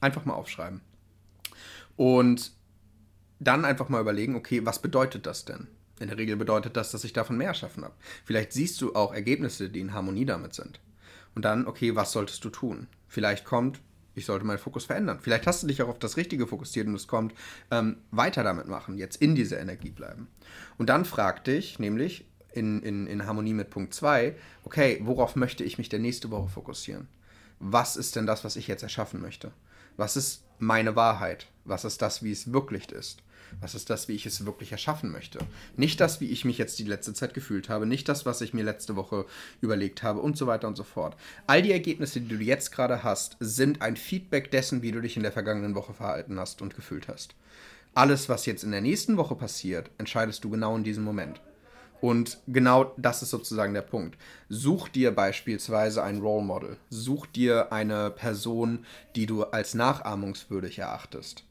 Einfach 0.00 0.24
mal 0.24 0.34
aufschreiben. 0.34 0.80
Und 1.96 2.52
dann 3.38 3.64
einfach 3.64 3.88
mal 3.88 4.00
überlegen, 4.00 4.36
okay, 4.36 4.64
was 4.64 4.80
bedeutet 4.80 5.26
das 5.26 5.44
denn? 5.44 5.68
In 6.00 6.08
der 6.08 6.18
Regel 6.18 6.36
bedeutet 6.36 6.76
das, 6.76 6.90
dass 6.90 7.04
ich 7.04 7.12
davon 7.12 7.36
mehr 7.36 7.48
erschaffen 7.48 7.84
habe. 7.84 7.94
Vielleicht 8.24 8.52
siehst 8.52 8.80
du 8.80 8.94
auch 8.94 9.12
Ergebnisse, 9.12 9.68
die 9.68 9.80
in 9.80 9.94
Harmonie 9.94 10.24
damit 10.24 10.54
sind. 10.54 10.80
Und 11.34 11.44
dann, 11.44 11.66
okay, 11.66 11.94
was 11.94 12.12
solltest 12.12 12.44
du 12.44 12.50
tun? 12.50 12.88
Vielleicht 13.08 13.44
kommt, 13.44 13.80
ich 14.14 14.26
sollte 14.26 14.44
meinen 14.44 14.58
Fokus 14.58 14.84
verändern. 14.84 15.18
Vielleicht 15.20 15.46
hast 15.46 15.62
du 15.62 15.66
dich 15.66 15.82
auch 15.82 15.88
auf 15.88 15.98
das 15.98 16.16
Richtige 16.16 16.46
fokussiert 16.46 16.86
und 16.86 16.94
es 16.94 17.06
kommt, 17.06 17.34
ähm, 17.70 17.98
weiter 18.10 18.42
damit 18.42 18.68
machen, 18.68 18.98
jetzt 18.98 19.16
in 19.16 19.34
dieser 19.34 19.60
Energie 19.60 19.90
bleiben. 19.90 20.28
Und 20.78 20.88
dann 20.88 21.04
frag 21.04 21.44
dich, 21.44 21.78
nämlich 21.78 22.26
in, 22.52 22.82
in, 22.82 23.06
in 23.06 23.26
Harmonie 23.26 23.54
mit 23.54 23.70
Punkt 23.70 23.94
2, 23.94 24.34
okay, 24.64 25.00
worauf 25.02 25.36
möchte 25.36 25.64
ich 25.64 25.78
mich 25.78 25.88
der 25.88 25.98
nächste 25.98 26.30
Woche 26.30 26.50
fokussieren? 26.50 27.08
Was 27.58 27.96
ist 27.96 28.16
denn 28.16 28.26
das, 28.26 28.44
was 28.44 28.56
ich 28.56 28.66
jetzt 28.66 28.82
erschaffen 28.82 29.20
möchte? 29.20 29.52
Was 29.96 30.16
ist 30.16 30.44
meine 30.58 30.96
Wahrheit? 30.96 31.46
Was 31.64 31.84
ist 31.84 32.02
das, 32.02 32.22
wie 32.22 32.32
es 32.32 32.52
wirklich 32.52 32.90
ist? 32.92 33.22
Was 33.60 33.74
ist 33.74 33.90
das, 33.90 34.08
wie 34.08 34.14
ich 34.14 34.26
es 34.26 34.44
wirklich 34.44 34.72
erschaffen 34.72 35.12
möchte? 35.12 35.38
Nicht 35.76 36.00
das, 36.00 36.20
wie 36.20 36.30
ich 36.30 36.44
mich 36.44 36.58
jetzt 36.58 36.78
die 36.78 36.84
letzte 36.84 37.14
Zeit 37.14 37.34
gefühlt 37.34 37.68
habe, 37.68 37.86
nicht 37.86 38.08
das, 38.08 38.26
was 38.26 38.40
ich 38.40 38.54
mir 38.54 38.64
letzte 38.64 38.96
Woche 38.96 39.26
überlegt 39.60 40.02
habe 40.02 40.20
und 40.20 40.36
so 40.36 40.46
weiter 40.46 40.68
und 40.68 40.76
so 40.76 40.84
fort. 40.84 41.16
All 41.46 41.62
die 41.62 41.72
Ergebnisse, 41.72 42.20
die 42.20 42.36
du 42.36 42.42
jetzt 42.42 42.72
gerade 42.72 43.02
hast, 43.02 43.36
sind 43.40 43.82
ein 43.82 43.96
Feedback 43.96 44.50
dessen, 44.50 44.82
wie 44.82 44.92
du 44.92 45.00
dich 45.00 45.16
in 45.16 45.22
der 45.22 45.32
vergangenen 45.32 45.74
Woche 45.74 45.94
verhalten 45.94 46.38
hast 46.38 46.62
und 46.62 46.74
gefühlt 46.74 47.08
hast. 47.08 47.34
Alles, 47.94 48.28
was 48.28 48.46
jetzt 48.46 48.64
in 48.64 48.72
der 48.72 48.80
nächsten 48.80 49.16
Woche 49.16 49.34
passiert, 49.34 49.90
entscheidest 49.98 50.42
du 50.44 50.50
genau 50.50 50.76
in 50.76 50.84
diesem 50.84 51.04
Moment. 51.04 51.40
Und 52.02 52.38
genau 52.48 52.92
das 52.96 53.22
ist 53.22 53.30
sozusagen 53.30 53.74
der 53.74 53.82
Punkt. 53.82 54.18
Such 54.48 54.88
dir 54.88 55.14
beispielsweise 55.14 56.02
ein 56.02 56.18
Role 56.18 56.44
Model. 56.44 56.76
Such 56.90 57.26
dir 57.26 57.72
eine 57.72 58.10
Person, 58.10 58.84
die 59.14 59.26
du 59.26 59.44
als 59.44 59.74
nachahmungswürdig 59.74 60.80
erachtest. 60.80 61.44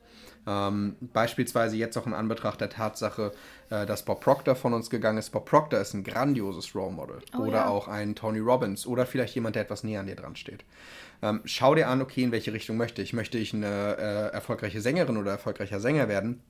Ähm, 0.48 0.96
beispielsweise 1.14 1.76
jetzt 1.76 1.98
auch 1.98 2.08
in 2.08 2.14
Anbetracht 2.14 2.62
der 2.62 2.70
Tatsache, 2.70 3.32
äh, 3.70 3.86
dass 3.86 4.04
Bob 4.04 4.22
Proctor 4.22 4.56
von 4.56 4.74
uns 4.74 4.90
gegangen 4.90 5.18
ist. 5.18 5.30
Bob 5.30 5.46
Proctor 5.46 5.80
ist 5.80 5.94
ein 5.94 6.04
grandioses 6.04 6.74
Role 6.74 6.92
Model. 6.92 7.20
Oh, 7.38 7.42
oder 7.44 7.60
ja. 7.60 7.68
auch 7.68 7.88
ein 7.88 8.16
Tony 8.16 8.40
Robbins 8.40 8.88
oder 8.88 9.06
vielleicht 9.06 9.36
jemand, 9.36 9.56
der 9.56 9.64
etwas 9.64 9.84
näher 9.84 10.00
an 10.00 10.08
dir 10.08 10.16
dran 10.16 10.36
steht. 10.36 10.64
Ähm, 11.22 11.42
schau 11.46 11.76
dir 11.76 11.88
an, 11.88 12.02
okay, 12.02 12.24
in 12.24 12.32
welche 12.32 12.54
Richtung 12.54 12.78
möchte 12.78 13.02
ich. 13.02 13.14
Möchte 13.14 13.38
ich 13.38 13.54
eine 13.54 13.98
äh, 13.98 14.34
erfolgreiche 14.34 14.82
Sängerin 14.82 15.18
oder 15.18 15.32
erfolgreicher 15.32 15.80
Sänger 15.80 16.08
werden? 16.08 16.42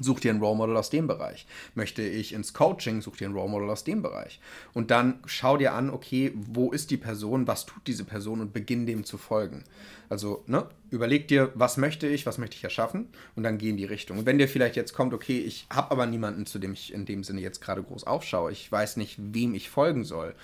Such 0.00 0.20
dir 0.20 0.32
ein 0.32 0.40
Role 0.40 0.56
Model 0.56 0.76
aus 0.76 0.90
dem 0.90 1.06
Bereich. 1.06 1.46
Möchte 1.76 2.02
ich 2.02 2.32
ins 2.32 2.52
Coaching, 2.52 3.00
such 3.00 3.16
dir 3.16 3.28
ein 3.28 3.34
Role 3.34 3.48
Model 3.48 3.70
aus 3.70 3.84
dem 3.84 4.02
Bereich. 4.02 4.40
Und 4.72 4.90
dann 4.90 5.20
schau 5.26 5.56
dir 5.56 5.72
an, 5.72 5.88
okay, 5.90 6.32
wo 6.34 6.72
ist 6.72 6.90
die 6.90 6.96
Person, 6.96 7.46
was 7.46 7.64
tut 7.64 7.86
diese 7.86 8.04
Person 8.04 8.40
und 8.40 8.52
beginn 8.52 8.86
dem 8.86 9.04
zu 9.04 9.18
folgen. 9.18 9.62
Also, 10.08 10.42
ne, 10.46 10.66
überleg 10.90 11.28
dir, 11.28 11.52
was 11.54 11.76
möchte 11.76 12.06
ich, 12.06 12.26
was 12.26 12.38
möchte 12.38 12.56
ich 12.56 12.64
erschaffen 12.64 13.08
und 13.36 13.42
dann 13.42 13.56
geh 13.56 13.70
in 13.70 13.76
die 13.76 13.84
Richtung. 13.84 14.18
Und 14.18 14.26
wenn 14.26 14.38
dir 14.38 14.48
vielleicht 14.48 14.76
jetzt 14.76 14.92
kommt, 14.94 15.14
okay, 15.14 15.38
ich 15.38 15.66
habe 15.70 15.92
aber 15.92 16.06
niemanden, 16.06 16.44
zu 16.44 16.58
dem 16.58 16.72
ich 16.72 16.92
in 16.92 17.06
dem 17.06 17.24
Sinne 17.24 17.40
jetzt 17.40 17.60
gerade 17.60 17.82
groß 17.82 18.04
aufschaue, 18.04 18.52
ich 18.52 18.70
weiß 18.70 18.96
nicht, 18.96 19.16
wem 19.18 19.54
ich 19.54 19.70
folgen 19.70 20.04
soll, 20.04 20.34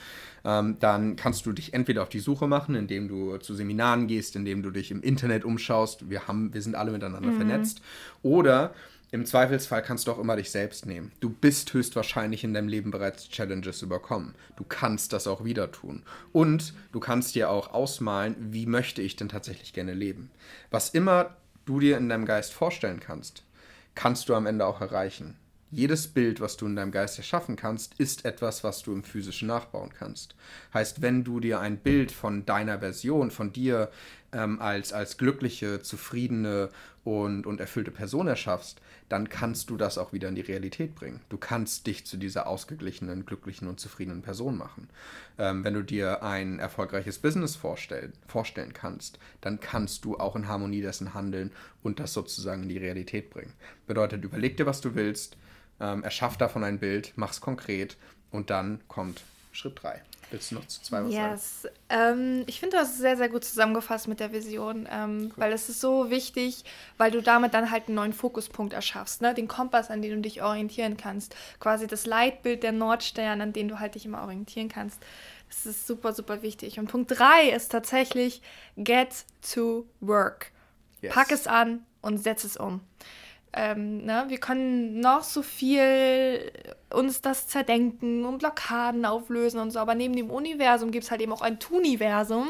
ähm, 0.44 0.76
dann 0.80 1.16
kannst 1.16 1.44
du 1.44 1.52
dich 1.52 1.74
entweder 1.74 2.02
auf 2.02 2.08
die 2.08 2.20
Suche 2.20 2.46
machen, 2.46 2.74
indem 2.74 3.08
du 3.08 3.36
zu 3.38 3.54
Seminaren 3.54 4.06
gehst, 4.06 4.36
indem 4.36 4.62
du 4.62 4.70
dich 4.70 4.90
im 4.90 5.02
Internet 5.02 5.44
umschaust. 5.44 6.08
Wir, 6.08 6.26
haben, 6.26 6.54
wir 6.54 6.62
sind 6.62 6.74
alle 6.74 6.92
miteinander 6.92 7.30
mhm. 7.30 7.36
vernetzt. 7.36 7.82
Oder 8.22 8.74
im 9.12 9.26
Zweifelsfall 9.26 9.82
kannst 9.82 10.06
du 10.06 10.12
auch 10.12 10.18
immer 10.18 10.36
dich 10.36 10.52
selbst 10.52 10.86
nehmen. 10.86 11.10
Du 11.18 11.30
bist 11.30 11.72
höchstwahrscheinlich 11.72 12.44
in 12.44 12.54
deinem 12.54 12.68
Leben 12.68 12.92
bereits 12.92 13.28
Challenges 13.28 13.82
überkommen. 13.82 14.36
Du 14.56 14.64
kannst 14.64 15.12
das 15.12 15.26
auch 15.26 15.44
wieder 15.44 15.72
tun. 15.72 16.04
Und 16.32 16.74
du 16.92 17.00
kannst 17.00 17.34
dir 17.34 17.50
auch 17.50 17.72
ausmalen, 17.72 18.36
wie 18.38 18.66
möchte 18.66 19.02
ich 19.02 19.16
denn 19.16 19.28
tatsächlich 19.28 19.72
gerne 19.72 19.94
leben. 19.94 20.30
Was 20.70 20.90
immer 20.90 21.36
du 21.64 21.80
dir 21.80 21.98
in 21.98 22.08
deinem 22.08 22.24
Geist 22.24 22.52
vorstellen 22.52 23.00
kannst, 23.00 23.42
kannst 23.96 24.28
du 24.28 24.34
am 24.34 24.46
Ende 24.46 24.64
auch 24.64 24.80
erreichen. 24.80 25.36
Jedes 25.72 26.08
Bild, 26.08 26.40
was 26.40 26.56
du 26.56 26.66
in 26.66 26.74
deinem 26.74 26.90
Geist 26.90 27.16
erschaffen 27.18 27.54
kannst, 27.54 27.94
ist 27.94 28.24
etwas, 28.24 28.64
was 28.64 28.82
du 28.82 28.92
im 28.92 29.04
physischen 29.04 29.46
nachbauen 29.46 29.90
kannst. 29.96 30.34
Heißt, 30.74 31.00
wenn 31.00 31.22
du 31.22 31.38
dir 31.38 31.60
ein 31.60 31.78
Bild 31.78 32.10
von 32.10 32.44
deiner 32.44 32.80
Version, 32.80 33.30
von 33.30 33.52
dir 33.52 33.88
ähm, 34.32 34.60
als, 34.60 34.92
als 34.92 35.16
glückliche, 35.16 35.82
zufriedene 35.82 36.70
und, 37.04 37.46
und 37.46 37.60
erfüllte 37.60 37.90
Person 37.90 38.26
erschaffst, 38.26 38.80
dann 39.08 39.28
kannst 39.28 39.70
du 39.70 39.76
das 39.76 39.98
auch 39.98 40.12
wieder 40.12 40.28
in 40.28 40.34
die 40.34 40.40
Realität 40.40 40.94
bringen. 40.94 41.20
Du 41.30 41.36
kannst 41.36 41.86
dich 41.86 42.06
zu 42.06 42.16
dieser 42.16 42.46
ausgeglichenen, 42.46 43.26
glücklichen 43.26 43.66
und 43.68 43.80
zufriedenen 43.80 44.22
Person 44.22 44.56
machen. 44.56 44.88
Ähm, 45.38 45.64
wenn 45.64 45.74
du 45.74 45.82
dir 45.82 46.22
ein 46.22 46.58
erfolgreiches 46.58 47.18
Business 47.18 47.56
vorstell 47.56 48.12
vorstellen 48.28 48.72
kannst, 48.72 49.18
dann 49.40 49.58
kannst 49.58 50.04
du 50.04 50.18
auch 50.18 50.36
in 50.36 50.46
Harmonie 50.46 50.82
dessen 50.82 51.14
handeln 51.14 51.50
und 51.82 51.98
das 51.98 52.12
sozusagen 52.12 52.64
in 52.64 52.68
die 52.68 52.78
Realität 52.78 53.30
bringen. 53.30 53.54
Bedeutet, 53.86 54.24
überleg 54.24 54.56
dir, 54.56 54.66
was 54.66 54.80
du 54.80 54.94
willst, 54.94 55.36
ähm, 55.80 56.04
erschaff 56.04 56.36
davon 56.36 56.62
ein 56.62 56.78
Bild, 56.78 57.12
mach's 57.16 57.40
konkret 57.40 57.96
und 58.30 58.50
dann 58.50 58.80
kommt 58.86 59.22
Schritt 59.52 59.82
3. 59.82 60.02
Willst 60.30 60.50
du 60.50 60.54
noch 60.56 60.66
zu 60.66 60.80
zwei 60.82 61.04
was 61.04 61.12
yes. 61.12 61.62
sagen? 61.62 61.74
Ähm, 61.88 62.44
ich 62.46 62.60
finde, 62.60 62.76
du 62.76 62.82
hast 62.82 62.90
es 62.90 62.98
sehr, 62.98 63.16
sehr 63.16 63.28
gut 63.28 63.44
zusammengefasst 63.44 64.06
mit 64.08 64.20
der 64.20 64.32
Vision, 64.32 64.88
ähm, 64.90 65.24
cool. 65.24 65.32
weil 65.36 65.52
es 65.52 65.68
ist 65.68 65.80
so 65.80 66.10
wichtig, 66.10 66.64
weil 66.98 67.10
du 67.10 67.20
damit 67.20 67.54
dann 67.54 67.70
halt 67.70 67.88
einen 67.88 67.96
neuen 67.96 68.12
Fokuspunkt 68.12 68.72
erschaffst, 68.72 69.22
ne? 69.22 69.34
den 69.34 69.48
Kompass, 69.48 69.90
an 69.90 70.02
den 70.02 70.16
du 70.16 70.20
dich 70.20 70.42
orientieren 70.42 70.96
kannst, 70.96 71.34
quasi 71.58 71.86
das 71.86 72.06
Leitbild 72.06 72.62
der 72.62 72.72
Nordstern, 72.72 73.40
an 73.40 73.52
den 73.52 73.68
du 73.68 73.80
halt 73.80 73.94
dich 73.94 74.06
immer 74.06 74.22
orientieren 74.22 74.68
kannst. 74.68 75.02
Das 75.48 75.66
ist 75.66 75.86
super, 75.86 76.12
super 76.12 76.42
wichtig. 76.42 76.78
Und 76.78 76.86
Punkt 76.86 77.10
3 77.18 77.50
ist 77.50 77.72
tatsächlich 77.72 78.40
get 78.76 79.24
to 79.52 79.86
work. 80.00 80.52
Yes. 81.02 81.12
Pack 81.12 81.32
es 81.32 81.46
an 81.46 81.84
und 82.02 82.18
setz 82.18 82.44
es 82.44 82.56
um. 82.56 82.80
Ähm, 83.52 84.04
ne? 84.04 84.24
Wir 84.28 84.38
können 84.38 85.00
noch 85.00 85.24
so 85.24 85.42
viel 85.42 86.52
uns 86.92 87.20
das 87.20 87.48
zerdenken 87.48 88.24
und 88.24 88.38
Blockaden 88.38 89.04
auflösen 89.04 89.60
und 89.60 89.70
so, 89.70 89.78
aber 89.78 89.94
neben 89.94 90.14
dem 90.14 90.30
Universum 90.30 90.90
gibt 90.90 91.04
es 91.04 91.10
halt 91.10 91.20
eben 91.20 91.32
auch 91.32 91.40
ein 91.40 91.58
Tuniversum, 91.58 92.48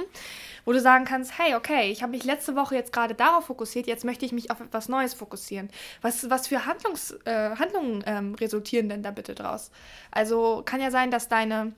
wo 0.65 0.73
du 0.73 0.81
sagen 0.81 1.05
kannst, 1.05 1.39
hey, 1.39 1.55
okay, 1.55 1.91
ich 1.91 2.03
habe 2.03 2.13
mich 2.13 2.25
letzte 2.25 2.57
Woche 2.57 2.75
jetzt 2.75 2.93
gerade 2.93 3.15
darauf 3.15 3.47
fokussiert, 3.47 3.87
jetzt 3.87 4.05
möchte 4.05 4.27
ich 4.27 4.33
mich 4.33 4.51
auf 4.51 4.61
etwas 4.61 4.89
Neues 4.89 5.15
fokussieren. 5.15 5.71
Was, 6.03 6.29
was 6.29 6.49
für 6.49 6.67
Handlungs, 6.67 7.13
äh, 7.25 7.57
Handlungen 7.57 8.03
ähm, 8.07 8.35
resultieren 8.35 8.89
denn 8.89 9.03
da 9.03 9.11
bitte 9.11 9.35
draus? 9.35 9.71
Also 10.11 10.63
kann 10.65 10.81
ja 10.81 10.91
sein, 10.91 11.11
dass 11.11 11.29
deine 11.29 11.73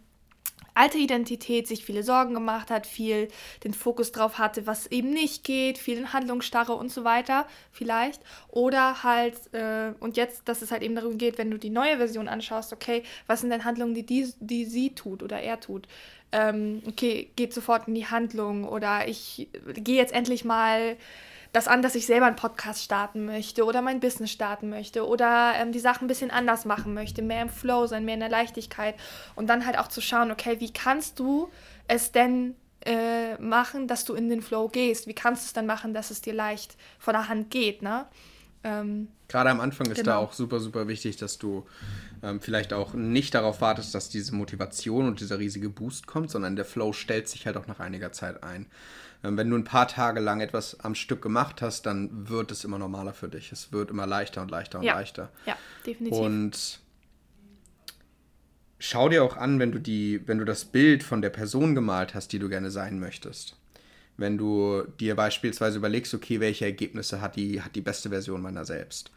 alte 0.75 0.99
Identität 0.99 1.67
sich 1.69 1.85
viele 1.85 2.03
Sorgen 2.03 2.35
gemacht 2.35 2.71
hat, 2.71 2.87
viel 2.87 3.29
den 3.65 3.75
Fokus 3.75 4.13
drauf 4.13 4.39
hatte, 4.39 4.67
was 4.67 4.87
eben 4.87 5.11
nicht 5.11 5.45
geht, 5.45 5.79
viel 5.79 5.99
in 5.99 6.13
Handlungsstarre 6.13 6.73
und 6.75 6.91
so 6.91 7.05
weiter, 7.05 7.47
vielleicht. 7.71 8.23
Oder 8.49 9.03
halt, 9.03 9.35
äh, 9.53 9.93
und 10.01 10.17
jetzt, 10.17 10.49
dass 10.49 10.63
es 10.63 10.71
halt 10.71 10.83
eben 10.83 10.95
darum 10.95 11.19
geht, 11.19 11.39
wenn 11.39 11.51
du 11.51 11.59
die 11.59 11.71
neue 11.71 11.99
Version 11.99 12.29
anschaust, 12.29 12.73
okay, 12.73 13.03
was 13.27 13.41
sind 13.41 13.51
denn 13.51 13.65
Handlungen, 13.65 13.95
die, 13.95 14.05
die, 14.05 14.33
die 14.41 14.65
sie 14.65 14.95
tut 14.95 15.23
oder 15.23 15.41
er 15.41 15.61
tut? 15.61 15.87
Ähm, 16.33 16.83
okay, 16.87 17.31
geht 17.37 17.53
sofort 17.53 17.89
in 17.89 17.95
die 17.95 18.07
Handlung 18.07 18.67
oder 18.67 19.07
ich 19.07 19.49
gehe 19.75 19.97
jetzt 19.97 20.15
endlich 20.15 20.45
mal 20.45 20.97
das 21.53 21.69
an, 21.69 21.83
dass 21.83 21.95
ich 21.95 22.07
selber 22.07 22.27
einen 22.27 22.37
Podcast 22.37 22.83
starten 22.83 23.27
möchte 23.27 23.65
oder 23.65 23.83
mein 23.83 24.01
Business 24.01 24.31
starten 24.31 24.71
möchte 24.71 25.07
oder 25.07 25.53
ähm, 25.57 25.73
die 25.73 25.81
Sachen 25.81 26.05
ein 26.05 26.09
bisschen 26.09 26.31
anders 26.31 26.65
machen 26.65 26.95
möchte, 26.95 27.23
mehr 27.23 27.43
im 27.43 27.51
Flow 27.51 27.87
sein, 27.87 28.05
mehr 28.05 28.15
in 28.15 28.21
der 28.21 28.31
Leichtigkeit 28.31 28.95
und 29.35 29.49
dann 29.49 29.67
halt 29.67 29.79
auch 29.79 29.89
zu 29.89 30.01
schauen, 30.01 30.31
okay, 30.31 30.61
wie 30.61 30.73
kannst 30.73 31.19
du 31.19 31.51
es 31.89 32.11
denn 32.11 32.55
äh, 32.87 33.37
machen, 33.37 33.87
dass 33.87 34.05
du 34.05 34.15
in 34.15 34.29
den 34.29 34.41
Flow 34.41 34.69
gehst? 34.69 35.07
Wie 35.07 35.15
kannst 35.15 35.45
du 35.45 35.47
es 35.47 35.53
dann 35.53 35.67
machen, 35.67 35.93
dass 35.93 36.11
es 36.11 36.23
dir 36.23 36.33
leicht 36.33 36.77
von 36.99 37.13
der 37.13 37.29
Hand 37.29 37.51
geht, 37.51 37.83
ne? 37.83 38.07
Ähm, 38.65 39.09
Gerade 39.29 39.51
am 39.51 39.61
Anfang 39.61 39.89
ist 39.89 39.99
genau. 39.99 40.13
da 40.13 40.17
auch 40.19 40.33
super, 40.33 40.61
super 40.61 40.87
wichtig, 40.87 41.17
dass 41.17 41.39
du 41.39 41.67
ähm, 42.23 42.41
vielleicht 42.41 42.73
auch 42.73 42.95
nicht 42.95 43.35
darauf 43.35 43.61
wartest, 43.61 43.95
dass 43.95 44.09
diese 44.09 44.35
Motivation 44.35 45.07
und 45.07 45.21
dieser 45.21 45.39
riesige 45.39 45.69
Boost 45.69 46.07
kommt, 46.07 46.31
sondern 46.31 46.55
der 46.55 46.65
Flow 46.65 46.93
stellt 46.93 47.29
sich 47.29 47.47
halt 47.47 47.57
auch 47.57 47.67
nach 47.67 47.81
einiger 47.81 48.13
Zeit 48.13 48.43
ein. 48.45 48.67
Ähm, 49.25 49.37
wenn 49.37 49.51
du 49.51 49.57
ein 49.57 49.65
paar 49.65 49.89
Tage 49.89 50.21
lang 50.21 50.41
etwas 50.41 50.81
am 50.81 50.95
Stück 50.95 51.23
gemacht 51.23 51.63
hast, 51.63 51.87
dann 51.87 52.29
wird 52.29 52.51
es 52.51 52.65
immer 52.65 52.79
normaler 52.79 53.13
für 53.13 53.29
dich. 53.29 53.53
Es 53.53 53.73
wird 53.73 53.91
immer 53.91 54.07
leichter 54.07 54.43
und 54.43 54.51
leichter 54.51 54.79
und 54.79 54.85
ja. 54.85 54.95
leichter. 54.95 55.31
Ja, 55.47 55.57
definitiv. 55.87 56.19
Und 56.19 56.81
schau 58.79 59.09
dir 59.09 59.23
auch 59.23 59.37
an, 59.37 59.59
wenn 59.59 59.73
du 59.73 59.79
die, 59.79 60.27
wenn 60.27 60.39
du 60.39 60.45
das 60.45 60.65
Bild 60.65 61.03
von 61.03 61.23
der 61.23 61.31
Person 61.31 61.75
gemalt 61.75 62.15
hast, 62.15 62.33
die 62.33 62.39
du 62.39 62.49
gerne 62.49 62.71
sein 62.71 62.99
möchtest. 62.99 63.57
Wenn 64.17 64.37
du 64.37 64.83
dir 65.01 65.17
beispielsweise 65.17 65.79
überlegst, 65.79 66.13
okay, 66.13 66.41
welche 66.41 66.67
Ergebnisse 66.67 67.21
hat 67.21 67.37
die, 67.37 67.63
hat 67.63 67.75
die 67.75 67.81
beste 67.81 68.11
Version 68.11 68.43
meiner 68.43 68.65
selbst. 68.65 69.11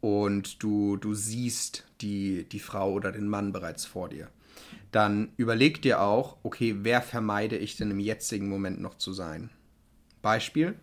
Und 0.00 0.62
du, 0.62 0.98
du 0.98 1.14
siehst 1.14 1.84
die, 2.00 2.44
die 2.44 2.60
Frau 2.60 2.92
oder 2.92 3.12
den 3.12 3.28
Mann 3.28 3.52
bereits 3.52 3.86
vor 3.86 4.08
dir 4.08 4.28
dann 4.92 5.32
überleg 5.36 5.82
dir 5.82 6.00
auch, 6.00 6.36
okay, 6.42 6.76
wer 6.80 7.02
vermeide 7.02 7.56
ich 7.56 7.76
denn 7.76 7.90
im 7.90 8.00
jetzigen 8.00 8.48
Moment 8.48 8.80
noch 8.80 8.96
zu 8.96 9.12
sein? 9.12 9.50
Beispiel, 10.22 10.74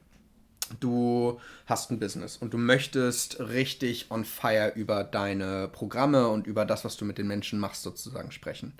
du 0.79 1.39
hast 1.65 1.91
ein 1.91 1.99
Business 1.99 2.37
und 2.37 2.53
du 2.53 2.57
möchtest 2.57 3.39
richtig 3.39 4.11
on 4.11 4.25
fire 4.25 4.73
über 4.75 5.03
deine 5.03 5.67
Programme 5.67 6.27
und 6.27 6.47
über 6.47 6.65
das, 6.65 6.85
was 6.85 6.97
du 6.97 7.05
mit 7.05 7.17
den 7.17 7.27
Menschen 7.27 7.59
machst, 7.59 7.83
sozusagen 7.83 8.31
sprechen. 8.31 8.73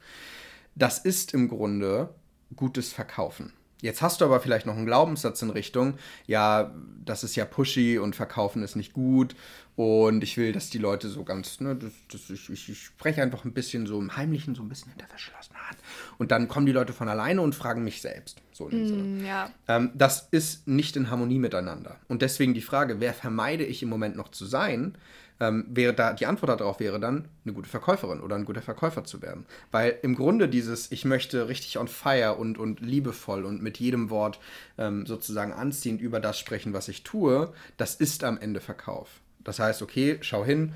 Das 0.76 1.00
ist 1.00 1.34
im 1.34 1.50
Grunde 1.50 2.14
gutes 2.56 2.94
Verkaufen. 2.94 3.54
Jetzt 3.84 4.02
hast 4.02 4.22
du 4.22 4.26
aber 4.26 4.40
vielleicht 4.40 4.66
noch 4.66 4.78
einen 4.78 4.86
Glaubenssatz 4.86 5.42
in 5.42 5.50
Richtung, 5.50 5.96
ja, 6.26 6.74
das 7.04 7.26
ist 7.26 7.36
ja 7.36 7.44
pushy 7.44 7.98
und 7.98 8.16
verkaufen 8.16 8.64
ist 8.64 8.78
nicht 8.78 8.94
gut 8.94 9.36
und 9.76 10.24
ich 10.24 10.38
will, 10.38 10.54
dass 10.54 10.70
die 10.70 10.78
Leute 10.78 11.10
so 11.10 11.26
ganz, 11.26 11.60
ne, 11.60 11.76
das, 11.76 11.92
das, 12.10 12.30
ich, 12.30 12.50
ich, 12.70 12.82
spreche 12.82 13.22
einfach 13.22 13.44
ein 13.44 13.52
bisschen 13.52 13.86
so 13.86 14.00
im 14.00 14.16
Heimlichen, 14.16 14.56
so 14.56 14.62
ein 14.64 14.70
bisschen 14.70 14.92
hinter 14.92 15.08
verschlossener 15.08 15.68
Hand. 15.68 15.80
Und 16.18 16.32
dann 16.32 16.48
kommen 16.48 16.66
die 16.66 16.72
Leute 16.72 16.94
von 16.94 17.10
alleine 17.10 17.42
und 17.42 17.56
fragen 17.56 17.84
mich 17.84 18.02
selbst. 18.02 18.42
So 18.54 18.70
mm, 18.70 19.26
ja. 19.26 19.52
ähm, 19.68 19.92
das 19.96 20.30
ist 20.32 20.66
nicht 20.66 20.96
in 20.96 21.10
Harmonie 21.10 21.40
miteinander. 21.40 21.98
Und 22.08 22.22
deswegen 22.22 22.54
die 22.54 22.62
Frage, 22.62 23.02
wer 23.02 23.14
vermeide 23.14 23.66
ich 23.66 23.84
im 23.84 23.90
Moment 23.90 24.16
noch 24.16 24.30
zu 24.30 24.46
sein, 24.46 24.96
ähm, 25.40 25.66
wäre 25.70 25.94
da, 25.94 26.14
die 26.14 26.26
Antwort 26.26 26.60
darauf 26.60 26.80
wäre 26.80 27.00
dann, 27.00 27.28
eine 27.44 27.54
gute 27.54 27.70
Verkäuferin 27.70 28.22
oder 28.22 28.36
ein 28.36 28.46
guter 28.46 28.62
Verkäufer 28.62 29.04
zu 29.04 29.22
werden. 29.22 29.46
Weil 29.72 29.98
im 30.02 30.16
Grunde 30.16 30.48
dieses, 30.48 30.92
ich 30.92 31.06
möchte 31.06 31.48
richtig 31.48 31.78
on 31.78 31.88
fire 31.88 32.36
und, 32.36 32.58
und 32.58 32.80
liebevoll 32.80 33.46
und 33.46 33.62
mit 33.62 33.80
jedem 33.80 34.10
Wort 34.10 34.40
ähm, 34.78 35.06
sozusagen 35.06 35.54
anziehend 35.54 36.02
über 36.02 36.20
das 36.20 36.40
sprechen, 36.40 36.74
was 36.74 36.88
ich 36.88 37.04
tue, 37.04 37.54
das 37.78 37.96
ist 37.96 38.24
am 38.24 38.38
Ende 38.38 38.60
Verkauf. 38.60 39.10
Das 39.44 39.60
heißt, 39.60 39.82
okay, 39.82 40.18
schau 40.22 40.46
hin, 40.46 40.74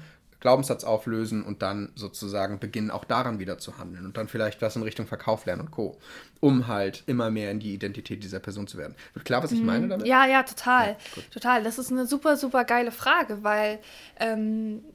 Glaubenssatz 0.48 0.86
auflösen 0.86 1.44
und 1.44 1.62
dann 1.62 1.92
sozusagen 1.96 2.58
beginnen 2.58 2.90
auch 2.90 3.04
daran 3.04 3.38
wieder 3.38 3.58
zu 3.58 3.80
handeln 3.80 4.06
und 4.06 4.16
dann 4.16 4.30
vielleicht 4.30 4.62
was 4.62 4.78
in 4.78 4.82
Richtung 4.82 5.06
Verkauf 5.06 5.46
lernen 5.46 5.64
und 5.64 5.72
Co. 5.72 5.98
Um 6.40 6.68
halt 6.68 7.04
immer 7.06 7.30
mehr 7.30 7.52
in 7.52 7.60
die 7.60 7.74
Identität 7.74 8.24
dieser 8.24 8.40
Person 8.40 8.66
zu 8.66 8.78
werden. 8.78 8.96
Wird 9.14 9.26
klar, 9.26 9.44
was 9.44 9.52
ich 9.52 9.62
meine 9.62 9.88
mhm. 9.88 9.90
damit? 9.90 10.08
Ja, 10.08 10.26
ja, 10.26 10.44
total. 10.44 10.92
Ja, 11.16 11.22
total. 11.34 11.64
Das 11.66 11.78
ist 11.78 11.92
eine 11.92 12.06
super, 12.06 12.38
super 12.38 12.64
geile 12.64 12.94
Frage, 12.94 13.44
weil 13.44 13.80
ähm, 14.22 14.86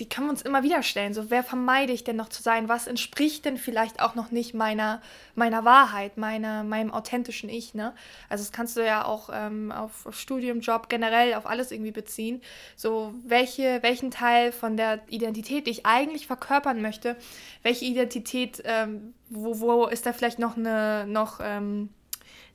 die 0.00 0.08
können 0.08 0.28
wir 0.28 0.30
uns 0.30 0.42
immer 0.42 0.62
wieder 0.62 0.82
stellen. 0.82 1.12
So, 1.12 1.30
wer 1.30 1.44
vermeide 1.44 1.92
ich 1.92 2.04
denn 2.04 2.16
noch 2.16 2.30
zu 2.30 2.42
sein? 2.42 2.70
Was 2.70 2.86
entspricht 2.86 3.44
denn 3.44 3.58
vielleicht 3.58 4.00
auch 4.00 4.14
noch 4.14 4.30
nicht 4.30 4.54
meiner, 4.54 5.02
meiner 5.34 5.66
Wahrheit, 5.66 6.16
meiner, 6.16 6.64
meinem 6.64 6.90
authentischen 6.90 7.50
Ich? 7.50 7.74
Ne? 7.74 7.92
Also, 8.30 8.42
das 8.42 8.50
kannst 8.50 8.78
du 8.78 8.84
ja 8.84 9.04
auch 9.04 9.28
ähm, 9.30 9.70
auf, 9.70 10.06
auf 10.06 10.18
Studium, 10.18 10.60
Job, 10.60 10.88
generell 10.88 11.34
auf 11.34 11.46
alles 11.46 11.70
irgendwie 11.70 11.90
beziehen. 11.90 12.40
So, 12.76 13.14
welche, 13.26 13.82
welchen 13.82 14.10
Teil 14.10 14.52
von 14.52 14.78
der 14.78 15.00
Identität, 15.10 15.66
die 15.66 15.72
ich 15.72 15.86
eigentlich 15.86 16.26
verkörpern 16.26 16.80
möchte, 16.80 17.16
welche 17.62 17.84
Identität, 17.84 18.62
ähm, 18.64 19.12
wo, 19.28 19.60
wo 19.60 19.86
ist 19.86 20.06
da 20.06 20.14
vielleicht 20.14 20.38
noch 20.38 20.56
eine, 20.56 21.06
noch, 21.06 21.40
ähm, 21.42 21.90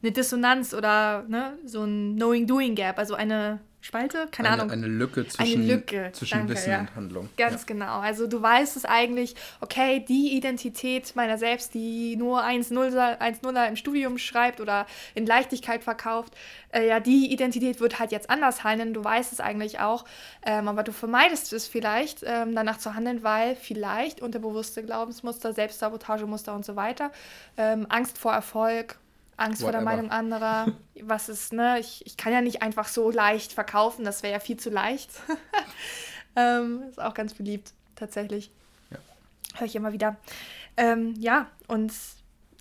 eine 0.01 0.11
Dissonanz 0.11 0.73
oder 0.73 1.23
ne, 1.27 1.59
so 1.63 1.83
ein 1.83 2.15
Knowing-Doing-Gap, 2.15 2.97
also 2.97 3.13
eine 3.13 3.59
Spalte? 3.85 4.27
Keine 4.31 4.49
eine, 4.49 4.63
Ahnung. 4.63 4.71
Eine 4.71 4.87
Lücke 4.87 5.27
zwischen, 5.27 5.61
eine 5.61 5.73
Lücke. 5.73 6.09
zwischen 6.11 6.39
Danke, 6.39 6.53
Wissen 6.53 6.71
ja. 6.71 6.79
und 6.79 6.95
Handlung. 6.95 7.29
Ganz 7.37 7.61
ja. 7.61 7.67
genau. 7.67 7.99
Also 7.99 8.25
du 8.25 8.41
weißt 8.41 8.75
es 8.77 8.83
eigentlich, 8.83 9.35
okay, 9.61 10.03
die 10.03 10.35
Identität 10.35 11.15
meiner 11.15 11.37
selbst, 11.37 11.75
die 11.75 12.15
nur 12.15 12.43
1-0er 12.43 13.67
im 13.67 13.75
Studium 13.75 14.17
schreibt 14.17 14.59
oder 14.59 14.87
in 15.13 15.27
Leichtigkeit 15.27 15.83
verkauft, 15.83 16.33
äh, 16.73 16.87
ja, 16.87 16.99
die 16.99 17.31
Identität 17.31 17.79
wird 17.79 17.99
halt 17.99 18.11
jetzt 18.11 18.31
anders 18.31 18.63
handeln. 18.63 18.95
Du 18.95 19.03
weißt 19.03 19.31
es 19.31 19.39
eigentlich 19.39 19.79
auch, 19.79 20.05
ähm, 20.43 20.67
aber 20.67 20.81
du 20.81 20.91
vermeidest 20.91 21.53
es 21.53 21.67
vielleicht, 21.67 22.23
ähm, 22.25 22.55
danach 22.55 22.79
zu 22.79 22.95
handeln, 22.95 23.21
weil 23.21 23.55
vielleicht 23.55 24.19
unterbewusste 24.19 24.83
Glaubensmuster, 24.83 25.53
Selbstsabotagemuster 25.53 26.55
und 26.55 26.65
so 26.65 26.75
weiter, 26.75 27.11
ähm, 27.55 27.85
Angst 27.89 28.17
vor 28.17 28.33
Erfolg, 28.33 28.97
Angst 29.37 29.61
Whatever. 29.61 29.65
vor 29.65 29.71
der 29.71 29.81
Meinung 29.81 30.11
anderer. 30.11 30.67
Was 31.01 31.29
ist, 31.29 31.53
ne? 31.53 31.79
Ich, 31.79 32.05
ich 32.05 32.17
kann 32.17 32.33
ja 32.33 32.41
nicht 32.41 32.61
einfach 32.61 32.87
so 32.87 33.11
leicht 33.11 33.53
verkaufen, 33.53 34.05
das 34.05 34.23
wäre 34.23 34.33
ja 34.33 34.39
viel 34.39 34.57
zu 34.57 34.69
leicht. 34.69 35.09
ähm, 36.35 36.83
ist 36.89 37.01
auch 37.01 37.13
ganz 37.13 37.33
beliebt, 37.33 37.73
tatsächlich. 37.95 38.51
Ja. 38.91 38.97
Höre 39.55 39.67
ich 39.67 39.75
immer 39.75 39.93
wieder. 39.93 40.17
Ähm, 40.77 41.13
ja, 41.17 41.47
und 41.67 41.93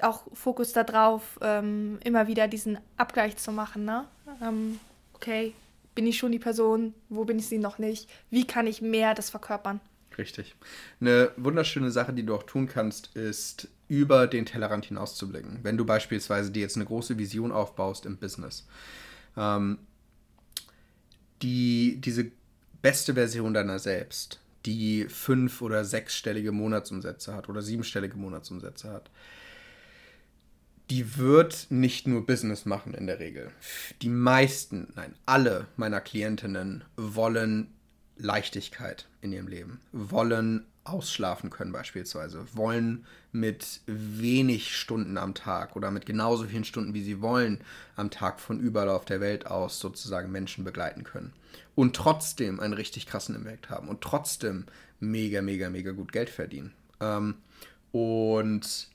auch 0.03 0.23
Fokus 0.33 0.73
darauf, 0.73 1.39
ähm, 1.41 1.99
immer 2.05 2.27
wieder 2.27 2.49
diesen 2.49 2.79
Abgleich 2.97 3.37
zu 3.37 3.53
machen, 3.53 3.85
ne? 3.85 4.07
Ähm, 4.43 4.81
okay, 5.15 5.55
bin 5.95 6.07
ich 6.07 6.19
schon 6.19 6.33
die 6.33 6.39
Person? 6.39 6.95
Wo 7.09 7.25
bin 7.25 7.39
ich 7.39 7.49
sie 7.49 7.59
noch 7.59 7.79
nicht? 7.79 8.11
Wie 8.31 8.47
kann 8.47 8.67
ich 8.67 8.83
mehr 8.83 9.15
das 9.15 9.31
verkörpern? 9.31 9.81
Richtig. 10.17 10.55
Eine 11.01 11.33
wunderschöne 11.37 11.91
Sache, 11.91 12.13
die 12.13 12.25
du 12.25 12.35
auch 12.35 12.45
tun 12.45 12.69
kannst, 12.69 13.17
ist 13.17 13.69
über 13.89 14.27
den 14.27 14.47
Tellerrand 14.47 14.87
hinauszublicken. 14.87 15.61
Wenn 15.63 15.77
du 15.77 15.85
beispielsweise 15.85 16.51
dir 16.51 16.63
jetzt 16.63 16.77
eine 16.77 16.87
große 16.87 17.19
Vision 17.19 17.53
aufbaust 17.53 18.07
im 18.07 18.17
Business, 18.17 18.67
ähm, 19.37 19.79
die, 21.43 22.01
diese 22.01 22.31
beste 22.81 23.15
Version 23.15 23.55
deiner 23.55 23.79
selbst, 23.79 24.41
die 24.67 25.07
fünf- 25.09 25.63
oder 25.63 25.85
sechsstellige 25.85 26.53
Monatsumsätze 26.53 27.35
hat 27.35 27.49
oder 27.49 27.61
siebenstellige 27.61 28.17
Monatsumsätze 28.17 28.91
hat, 28.91 29.11
die 30.91 31.17
wird 31.17 31.67
nicht 31.71 32.07
nur 32.07 32.27
Business 32.27 32.67
machen 32.67 32.95
in 32.95 33.07
der 33.07 33.19
Regel. 33.19 33.51
Die 34.03 34.09
meisten, 34.09 34.93
nein, 34.95 35.15
alle 35.27 35.67
meiner 35.77 36.01
Klientinnen 36.01 36.85
wollen 36.97 37.73
Leichtigkeit 38.17 39.07
in 39.21 39.33
ihrem 39.33 39.49
Leben, 39.49 39.81
wollen 39.93 40.67
ausschlafen 40.85 41.51
können 41.51 41.73
beispielsweise, 41.73 42.47
wollen 42.53 43.07
mit 43.33 43.81
wenig 43.87 44.77
Stunden 44.77 45.17
am 45.19 45.35
Tag 45.35 45.77
oder 45.77 45.91
mit 45.91 46.07
genauso 46.07 46.45
vielen 46.45 46.65
Stunden, 46.65 46.95
wie 46.95 47.03
sie 47.03 47.21
wollen, 47.23 47.61
am 47.97 48.11
Tag 48.11 48.39
von 48.39 48.61
überall 48.61 48.91
auf 48.91 49.05
der 49.05 49.21
Welt 49.21 49.47
aus 49.47 49.81
sozusagen 49.81 50.31
Menschen 50.31 50.63
begleiten 50.63 51.03
können. 51.03 51.33
Und 51.75 51.97
trotzdem 51.97 52.61
einen 52.61 52.75
richtig 52.75 53.07
krassen 53.07 53.35
Impact 53.35 53.71
haben 53.71 53.89
und 53.89 54.03
trotzdem 54.03 54.67
mega, 55.01 55.43
mega, 55.43 55.71
mega 55.71 55.93
gut 55.93 56.13
Geld 56.13 56.31
verdienen. 56.31 56.73
Ähm, 57.01 57.37
und 57.91 58.89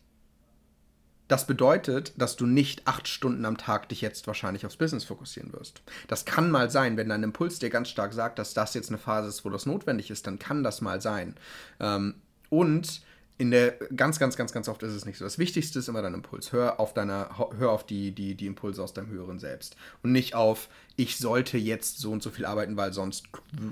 das 1.30 1.46
bedeutet, 1.46 2.12
dass 2.18 2.36
du 2.36 2.46
nicht 2.46 2.88
acht 2.88 3.08
Stunden 3.08 3.46
am 3.46 3.58
Tag 3.58 3.88
dich 3.88 4.02
jetzt 4.02 4.26
wahrscheinlich 4.28 4.66
aufs 4.66 4.78
Business 4.78 5.06
fokussieren 5.06 5.54
wirst. 5.54 5.82
Das 6.08 6.26
kann 6.26 6.50
mal 6.50 6.72
sein, 6.72 6.98
wenn 6.98 7.08
dein 7.08 7.24
Impuls 7.24 7.60
dir 7.60 7.70
ganz 7.70 7.88
stark 7.88 8.14
sagt, 8.14 8.40
dass 8.40 8.56
das 8.56 8.74
jetzt 8.74 8.90
eine 8.90 8.98
Phase 8.98 9.30
ist, 9.30 9.46
wo 9.46 9.50
das 9.50 9.68
notwendig 9.68 10.10
ist, 10.10 10.26
dann 10.26 10.40
kann 10.40 10.64
das 10.64 10.82
mal 10.82 11.02
sein. 11.02 11.36
Ähm, 11.80 12.16
und 12.50 13.02
in 13.40 13.52
der 13.52 13.72
ganz, 13.96 14.20
ganz, 14.20 14.36
ganz, 14.36 14.52
ganz 14.52 14.68
oft 14.68 14.84
ist 14.84 14.92
es 14.92 15.06
nicht 15.06 15.18
so. 15.18 15.24
Das 15.24 15.40
Wichtigste 15.40 15.80
ist 15.80 15.88
immer 15.88 16.02
dein 16.02 16.14
Impuls. 16.14 16.52
Hör 16.52 16.78
auf 16.78 16.94
deiner, 16.94 17.30
hör 17.58 17.72
auf 17.72 17.86
die, 17.86 18.12
die, 18.12 18.36
die 18.36 18.46
Impulse 18.46 18.84
aus 18.84 18.94
deinem 18.94 19.08
höheren 19.08 19.40
Selbst. 19.40 19.78
Und 20.04 20.12
nicht 20.12 20.36
auf, 20.36 20.68
ich 20.98 21.18
sollte 21.18 21.58
jetzt 21.58 22.00
so 22.00 22.12
und 22.12 22.22
so 22.22 22.32
viel 22.32 22.46
arbeiten, 22.46 22.76
weil 22.76 22.92
sonst 22.92 23.30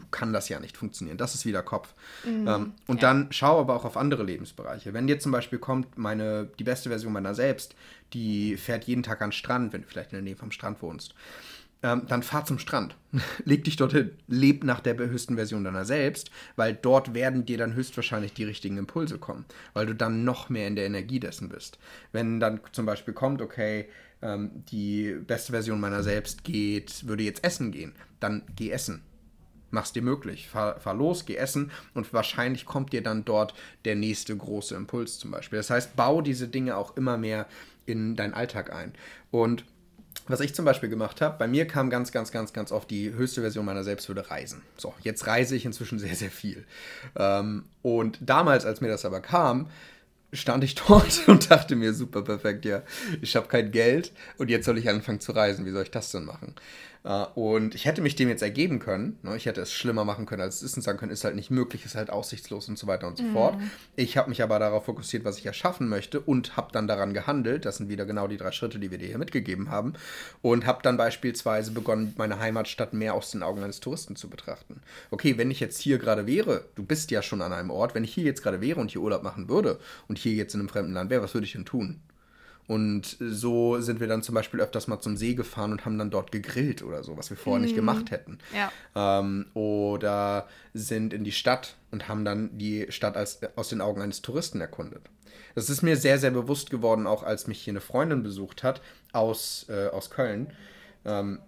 kann 0.10 0.32
das 0.32 0.48
ja 0.48 0.62
nicht 0.62 0.78
funktionieren. 0.78 1.18
Das 1.18 1.36
ist 1.36 1.46
wieder 1.46 1.64
Kopf. 1.64 1.94
Mhm, 2.24 2.48
ähm, 2.48 2.74
und 2.88 3.02
ja. 3.02 3.10
dann 3.10 3.28
schau 3.32 3.60
aber 3.60 3.76
auch 3.76 3.84
auf 3.84 3.98
andere 3.98 4.24
Lebensbereiche. 4.24 4.94
Wenn 4.94 5.06
dir 5.06 5.20
zum 5.20 5.34
Beispiel 5.34 5.60
kommt, 5.60 5.98
meine, 5.98 6.50
die 6.58 6.64
beste 6.64 6.88
Version 6.88 7.12
meiner 7.12 7.36
selbst, 7.36 7.76
die 8.14 8.56
fährt 8.56 8.86
jeden 8.86 9.04
Tag 9.04 9.22
an 9.22 9.32
den 9.32 9.34
Strand, 9.34 9.74
wenn 9.74 9.82
du 9.82 9.88
vielleicht 9.90 10.14
in 10.14 10.16
der 10.16 10.24
Nähe 10.24 10.38
vom 10.38 10.52
Strand 10.52 10.82
wohnst 10.82 11.14
ähm, 11.84 12.04
dann 12.08 12.24
fahr 12.24 12.46
zum 12.46 12.60
Strand. 12.60 12.96
Leg 13.46 13.64
dich 13.64 13.76
dorthin. 13.76 14.12
Leb 14.28 14.64
nach 14.64 14.80
der 14.80 14.98
höchsten 14.98 15.36
Version 15.36 15.64
deiner 15.64 15.86
selbst, 15.86 16.32
weil 16.56 16.74
dort 16.74 17.14
werden 17.14 17.46
dir 17.46 17.58
dann 17.58 17.76
höchstwahrscheinlich 17.76 18.34
die 18.34 18.44
richtigen 18.44 18.78
Impulse 18.78 19.18
kommen, 19.20 19.46
weil 19.74 19.86
du 19.86 19.94
dann 19.94 20.24
noch 20.24 20.50
mehr 20.50 20.68
in 20.68 20.76
der 20.76 20.86
Energie 20.86 21.20
dessen 21.20 21.50
bist. 21.50 21.78
Wenn 22.12 22.40
dann 22.40 22.60
zum 22.72 22.86
Beispiel 22.86 23.14
kommt, 23.14 23.42
okay, 23.42 23.88
ähm, 24.22 24.64
die 24.72 25.18
beste 25.28 25.52
Version 25.52 25.80
meiner 25.80 26.04
selbst 26.04 26.44
geht, 26.44 27.08
würde 27.08 27.24
jetzt 27.24 27.44
essen 27.44 27.72
gehen, 27.72 27.94
dann 28.20 28.44
geh 28.56 28.72
essen. 28.72 29.04
Mach's 29.70 29.94
dir 29.94 30.02
möglich. 30.02 30.48
Fahr, 30.48 30.80
fahr 30.80 30.94
los, 30.94 31.26
geh 31.26 31.36
essen 31.36 31.72
und 31.94 32.12
wahrscheinlich 32.14 32.66
kommt 32.66 32.94
dir 32.94 33.04
dann 33.04 33.26
dort 33.26 33.54
der 33.86 33.96
nächste 33.96 34.36
große 34.36 34.74
Impuls 34.76 35.20
zum 35.20 35.30
Beispiel. 35.30 35.58
Das 35.58 35.70
heißt, 35.70 35.96
bau 35.96 36.22
diese 36.22 36.48
Dinge 36.48 36.78
auch 36.78 36.96
immer 36.98 37.18
mehr 37.18 37.48
in 37.86 38.16
deinen 38.16 38.34
Alltag 38.34 38.74
ein. 38.74 38.94
Und 39.30 39.66
was 40.28 40.40
ich 40.40 40.54
zum 40.54 40.66
Beispiel 40.66 40.90
gemacht 40.90 41.22
habe, 41.22 41.38
bei 41.38 41.48
mir 41.48 41.68
kam 41.68 41.90
ganz, 41.90 42.12
ganz, 42.12 42.32
ganz, 42.32 42.54
ganz 42.54 42.72
oft 42.72 42.90
die 42.90 43.14
höchste 43.14 43.42
Version 43.42 43.66
meiner 43.66 43.84
selbst 43.84 44.08
würde 44.08 44.30
reisen. 44.30 44.62
So, 44.78 44.94
jetzt 45.02 45.28
reise 45.28 45.56
ich 45.56 45.66
inzwischen 45.66 46.00
sehr, 46.00 46.16
sehr 46.16 46.32
viel. 46.32 46.66
Ähm, 47.16 47.66
und 47.82 48.18
damals, 48.22 48.66
als 48.66 48.82
mir 48.82 48.90
das 48.90 49.06
aber 49.06 49.22
kam, 49.22 49.70
stand 50.34 50.64
ich 50.64 50.76
dort 50.88 51.28
und 51.28 51.50
dachte 51.52 51.76
mir, 51.76 51.94
super 51.94 52.22
perfekt, 52.24 52.66
ja, 52.66 52.84
ich 53.22 53.36
habe 53.36 53.48
kein 53.48 53.72
Geld 53.72 54.12
und 54.38 54.50
jetzt 54.50 54.66
soll 54.66 54.78
ich 54.78 54.90
anfangen 54.90 55.20
zu 55.20 55.32
reisen. 55.32 55.66
Wie 55.66 55.72
soll 55.72 55.84
ich 55.84 55.92
das 55.92 56.12
denn 56.12 56.26
machen? 56.26 56.56
Äh, 57.08 57.26
und 57.36 57.74
ich 57.74 57.86
hätte 57.86 58.02
mich 58.02 58.16
dem 58.16 58.30
jetzt 58.30 58.42
ergeben 58.42 58.80
können. 58.80 59.18
Ne? 59.24 59.38
Ich 59.38 59.46
hätte 59.46 59.62
es 59.62 59.72
schlimmer 59.72 60.04
machen 60.04 60.26
können, 60.26 60.42
als 60.42 60.58
es 60.58 60.64
ist 60.64 60.76
und 60.76 60.84
sagen 60.84 61.00
können, 61.00 61.12
ist 61.12 61.24
halt 61.24 61.36
nicht 61.36 61.50
möglich, 61.50 61.86
ist 61.86 61.96
halt 61.96 62.10
aussichtslos 62.10 62.68
und 62.68 62.78
so 62.78 62.86
weiter 62.86 63.08
und 63.08 63.18
so 63.18 63.24
mhm. 63.24 63.34
fort. 63.34 63.56
Ich 63.96 64.18
habe 64.18 64.30
mich 64.30 64.44
aber 64.44 64.60
darauf 64.60 64.86
fokussiert, 64.86 65.24
was 65.24 65.38
ich 65.38 65.46
erschaffen 65.46 65.88
möchte 65.88 66.20
und 66.20 66.58
habe 66.58 66.72
dann 66.72 66.88
daran 66.88 67.14
gehandelt. 67.14 67.66
Das 67.66 67.78
sind 67.78 67.90
wieder 67.90 68.06
genau 68.06 68.28
die 68.28 68.38
drei 68.38 68.52
Schritte, 68.52 68.78
die 68.80 68.92
wir 68.92 68.98
dir 68.98 69.08
hier 69.08 69.18
mitgegeben 69.18 69.72
haben. 69.72 69.94
Und 70.42 70.66
habe 70.66 70.84
dann 70.84 70.98
beispielsweise 70.98 71.72
begonnen, 71.72 72.14
meine 72.18 72.40
Heimatstadt 72.40 72.94
mehr 72.94 73.14
aus 73.14 73.32
den 73.32 73.44
Augen 73.44 73.64
eines 73.64 73.80
Touristen 73.80 74.16
zu 74.16 74.30
betrachten. 74.30 74.82
Okay, 75.10 75.38
wenn 75.38 75.50
ich 75.50 75.62
jetzt 75.62 75.80
hier 75.80 75.98
gerade 76.00 76.28
wäre, 76.28 76.66
du 76.76 76.84
bist 76.84 77.12
ja 77.12 77.22
schon 77.22 77.42
an 77.42 77.54
einem 77.54 77.70
Ort, 77.70 77.96
wenn 77.96 78.04
ich 78.04 78.14
hier 78.14 78.26
jetzt 78.26 78.44
gerade 78.44 78.60
wäre 78.60 78.82
und 78.82 78.92
hier 78.92 79.02
Urlaub 79.02 79.24
machen 79.24 79.48
würde 79.48 79.80
und 80.08 80.18
hier 80.18 80.34
jetzt 80.34 80.54
in 80.54 80.60
einem 80.60 80.70
fremden 80.70 80.94
Land 80.94 81.10
wäre, 81.10 81.24
was 81.24 81.34
würde 81.34 81.46
ich 81.46 81.54
denn 81.54 81.66
tun? 81.66 82.02
Und 82.68 83.16
so 83.20 83.80
sind 83.80 84.02
wir 84.02 84.08
dann 84.08 84.24
zum 84.24 84.36
Beispiel 84.36 84.60
öfters 84.60 84.88
mal 84.88 85.00
zum 85.00 85.16
See 85.16 85.36
gefahren 85.36 85.72
und 85.72 85.86
haben 85.86 85.98
dann 85.98 86.10
dort 86.10 86.34
gegrillt 86.34 86.84
oder 86.84 87.02
so, 87.02 87.18
was 87.18 87.30
wir 87.30 87.38
vorher 87.38 87.60
mm. 87.60 87.64
nicht 87.64 87.72
mhm. 87.72 87.78
gemacht 87.78 88.12
hätten. 88.12 88.40
Ja. 88.54 88.72
Ähm, 89.20 89.46
oder 89.54 90.48
sind 90.74 91.14
in 91.14 91.24
die 91.24 91.32
Stadt 91.32 91.76
und 91.92 92.10
haben 92.10 92.26
dann 92.26 92.58
die 92.58 92.88
Stadt 92.90 93.16
als, 93.16 93.40
aus 93.56 93.70
den 93.70 93.80
Augen 93.80 94.02
eines 94.02 94.22
Touristen 94.22 94.60
erkundet. 94.60 95.10
Das 95.56 95.70
ist 95.70 95.82
mir 95.82 95.96
sehr, 95.96 96.20
sehr 96.20 96.32
bewusst 96.32 96.70
geworden, 96.70 97.08
auch 97.08 97.24
als 97.24 97.48
mich 97.48 97.62
hier 97.62 97.72
eine 97.72 97.82
Freundin 97.82 98.22
besucht 98.22 98.64
hat 98.64 98.82
aus, 99.14 99.66
äh, 99.70 99.88
aus 99.88 100.10
Köln. 100.10 100.52
Ähm, 101.06 101.40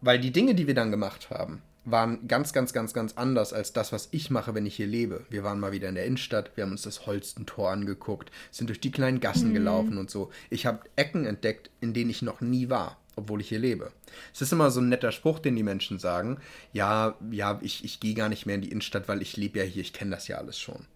weil 0.00 0.18
die 0.18 0.32
Dinge, 0.32 0.54
die 0.54 0.66
wir 0.66 0.74
dann 0.74 0.90
gemacht 0.90 1.30
haben, 1.30 1.62
waren 1.86 2.26
ganz, 2.26 2.52
ganz, 2.52 2.72
ganz, 2.72 2.92
ganz 2.92 3.14
anders 3.14 3.52
als 3.52 3.72
das, 3.72 3.92
was 3.92 4.08
ich 4.10 4.28
mache, 4.28 4.54
wenn 4.54 4.66
ich 4.66 4.76
hier 4.76 4.88
lebe. 4.88 5.24
Wir 5.30 5.44
waren 5.44 5.60
mal 5.60 5.72
wieder 5.72 5.88
in 5.88 5.94
der 5.94 6.04
Innenstadt, 6.04 6.50
wir 6.56 6.64
haben 6.64 6.72
uns 6.72 6.82
das 6.82 7.06
Holstentor 7.06 7.70
angeguckt, 7.70 8.30
sind 8.50 8.68
durch 8.68 8.80
die 8.80 8.90
kleinen 8.90 9.20
Gassen 9.20 9.50
mhm. 9.50 9.54
gelaufen 9.54 9.96
und 9.96 10.10
so. 10.10 10.30
Ich 10.50 10.66
habe 10.66 10.80
Ecken 10.96 11.24
entdeckt, 11.24 11.70
in 11.80 11.94
denen 11.94 12.10
ich 12.10 12.22
noch 12.22 12.40
nie 12.40 12.68
war, 12.68 12.98
obwohl 13.14 13.40
ich 13.40 13.48
hier 13.48 13.60
lebe. 13.60 13.92
Es 14.34 14.42
ist 14.42 14.52
immer 14.52 14.70
so 14.72 14.80
ein 14.80 14.88
netter 14.88 15.12
Spruch, 15.12 15.38
den 15.38 15.54
die 15.54 15.62
Menschen 15.62 16.00
sagen. 16.00 16.38
Ja, 16.72 17.14
ja, 17.30 17.60
ich, 17.62 17.84
ich 17.84 18.00
gehe 18.00 18.14
gar 18.14 18.28
nicht 18.28 18.46
mehr 18.46 18.56
in 18.56 18.62
die 18.62 18.70
Innenstadt, 18.70 19.08
weil 19.08 19.22
ich 19.22 19.36
lebe 19.36 19.60
ja 19.60 19.64
hier, 19.64 19.82
ich 19.82 19.92
kenne 19.92 20.10
das 20.10 20.26
ja 20.26 20.38
alles 20.38 20.58
schon. 20.58 20.86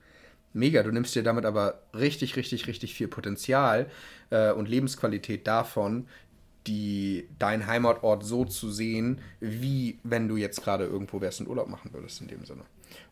Mega, 0.52 0.82
du 0.82 0.90
nimmst 0.90 1.14
dir 1.14 1.22
damit 1.22 1.44
aber 1.44 1.80
richtig, 1.94 2.34
richtig, 2.34 2.66
richtig 2.66 2.94
viel 2.94 3.06
Potenzial 3.06 3.88
äh, 4.30 4.50
und 4.50 4.68
Lebensqualität 4.68 5.46
davon, 5.46 6.08
die, 6.66 7.28
dein 7.38 7.66
Heimatort 7.66 8.24
so 8.24 8.44
zu 8.44 8.70
sehen, 8.70 9.20
wie 9.40 9.98
wenn 10.02 10.28
du 10.28 10.36
jetzt 10.36 10.62
gerade 10.62 10.84
irgendwo 10.84 11.20
wärst 11.20 11.40
und 11.40 11.48
Urlaub 11.48 11.68
machen 11.68 11.92
würdest 11.92 12.20
in 12.20 12.28
dem 12.28 12.44
Sinne. 12.44 12.62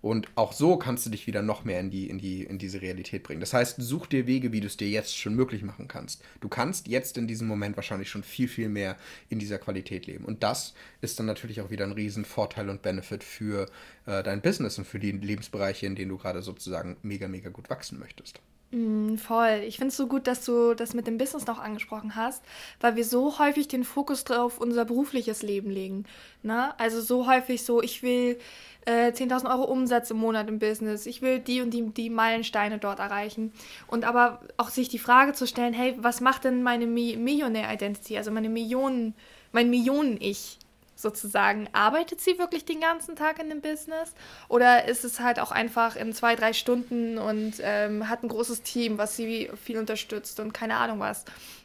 Und 0.01 0.29
auch 0.35 0.53
so 0.53 0.77
kannst 0.77 1.07
du 1.07 1.11
dich 1.11 1.27
wieder 1.27 1.43
noch 1.43 1.65
mehr 1.65 1.81
in, 1.81 1.91
die, 1.91 2.09
in, 2.09 2.19
die, 2.19 2.43
in 2.43 2.59
diese 2.59 2.81
Realität 2.81 3.23
bringen. 3.23 3.41
Das 3.41 3.55
heißt, 3.55 3.77
such 3.79 4.07
dir 4.07 4.27
Wege, 4.27 4.53
wie 4.53 4.61
du 4.61 4.67
es 4.67 4.77
dir 4.77 4.89
jetzt 4.89 5.17
schon 5.17 5.35
möglich 5.35 5.63
machen 5.63 5.89
kannst. 5.89 6.23
Du 6.41 6.49
kannst 6.49 6.89
jetzt 6.89 7.17
in 7.17 7.27
diesem 7.27 7.47
Moment 7.49 7.77
wahrscheinlich 7.77 8.11
schon 8.11 8.23
viel, 8.23 8.49
viel 8.49 8.69
mehr 8.69 8.97
in 9.29 9.39
dieser 9.39 9.59
Qualität 9.59 10.07
leben. 10.07 10.25
Und 10.25 10.43
das 10.43 10.75
ist 11.01 11.19
dann 11.19 11.27
natürlich 11.27 11.61
auch 11.61 11.71
wieder 11.71 11.85
ein 11.85 11.93
riesen 11.93 12.25
Vorteil 12.25 12.69
und 12.69 12.83
Benefit 12.83 13.25
für 13.25 13.67
äh, 14.07 14.23
dein 14.23 14.43
Business 14.43 14.79
und 14.79 14.87
für 14.87 14.99
die 14.99 15.13
Lebensbereiche, 15.13 15.87
in 15.87 15.95
denen 15.95 16.11
du 16.11 16.19
gerade 16.19 16.43
sozusagen 16.43 16.97
mega, 17.03 17.29
mega 17.29 17.51
gut 17.51 17.71
wachsen 17.71 17.99
möchtest. 17.99 18.41
Mm, 18.71 19.17
voll. 19.17 19.63
Ich 19.67 19.77
finde 19.77 19.89
es 19.89 19.97
so 19.97 20.07
gut, 20.07 20.27
dass 20.27 20.45
du 20.45 20.75
das 20.75 20.93
mit 20.93 21.07
dem 21.07 21.17
Business 21.17 21.47
noch 21.47 21.59
angesprochen 21.59 22.17
hast, 22.17 22.45
weil 22.81 22.97
wir 22.97 23.05
so 23.05 23.39
häufig 23.39 23.67
den 23.67 23.83
Fokus 23.83 24.31
auf 24.31 24.61
unser 24.61 24.85
berufliches 24.85 25.43
Leben 25.43 25.71
legen. 25.71 26.05
Ne? 26.43 26.79
Also 26.79 27.01
so 27.01 27.27
häufig 27.27 27.63
so, 27.65 27.83
ich 27.83 28.03
will 28.03 28.39
äh, 28.85 29.11
10.000 29.11 29.51
Euro 29.51 29.65
Umsatz 29.65 30.11
im 30.11 30.19
Monat 30.19 30.49
im 30.49 30.59
Business, 30.59 31.07
ich 31.07 31.23
will 31.23 31.39
die 31.39 31.63
und 31.63 31.71
die, 31.71 31.91
die 31.91 32.11
Meilensteine 32.11 32.79
dort 32.79 32.99
erreichen. 32.99 33.53
Und 33.87 34.05
aber 34.05 34.41
auch 34.59 34.69
sich 34.69 34.91
die 34.91 34.99
Frage 34.99 35.33
zu 35.33 35.47
stellen, 35.47 35.73
hey, 35.73 35.95
was 35.99 36.21
macht 36.21 36.45
denn 36.45 36.63
meine 36.63 36.87
Mi 36.87 37.17
Millionär-Identity, 37.17 38.19
also 38.19 38.31
meine 38.31 38.51
Millionen, 38.51 39.15
mein 39.53 39.71
Millionen-Ich? 39.71 40.59
Sozusagen. 40.99 41.69
Arbeitet 41.73 42.21
sie 42.21 42.39
wirklich 42.39 42.65
den 42.65 42.81
ganzen 42.81 43.15
Tag 43.15 43.39
in 43.39 43.49
dem 43.49 43.61
Business? 43.61 44.13
Oder 44.49 44.87
ist 44.87 45.05
es 45.05 45.21
halt 45.21 45.39
auch 45.39 45.53
einfach 45.53 45.95
in 45.95 46.13
zwei, 46.13 46.35
drei 46.35 46.53
Stunden 46.53 47.19
und 47.19 47.55
ähm, 47.61 48.09
hat 48.09 48.25
ein 48.25 48.29
großes 48.29 48.63
Team, 48.63 48.99
was 48.99 49.17
sie 49.17 49.51
viel 49.63 49.79
unterstützt 49.79 50.41
und 50.41 50.53
keine 50.53 50.77
Ahnung 50.77 50.99
was. 50.99 51.25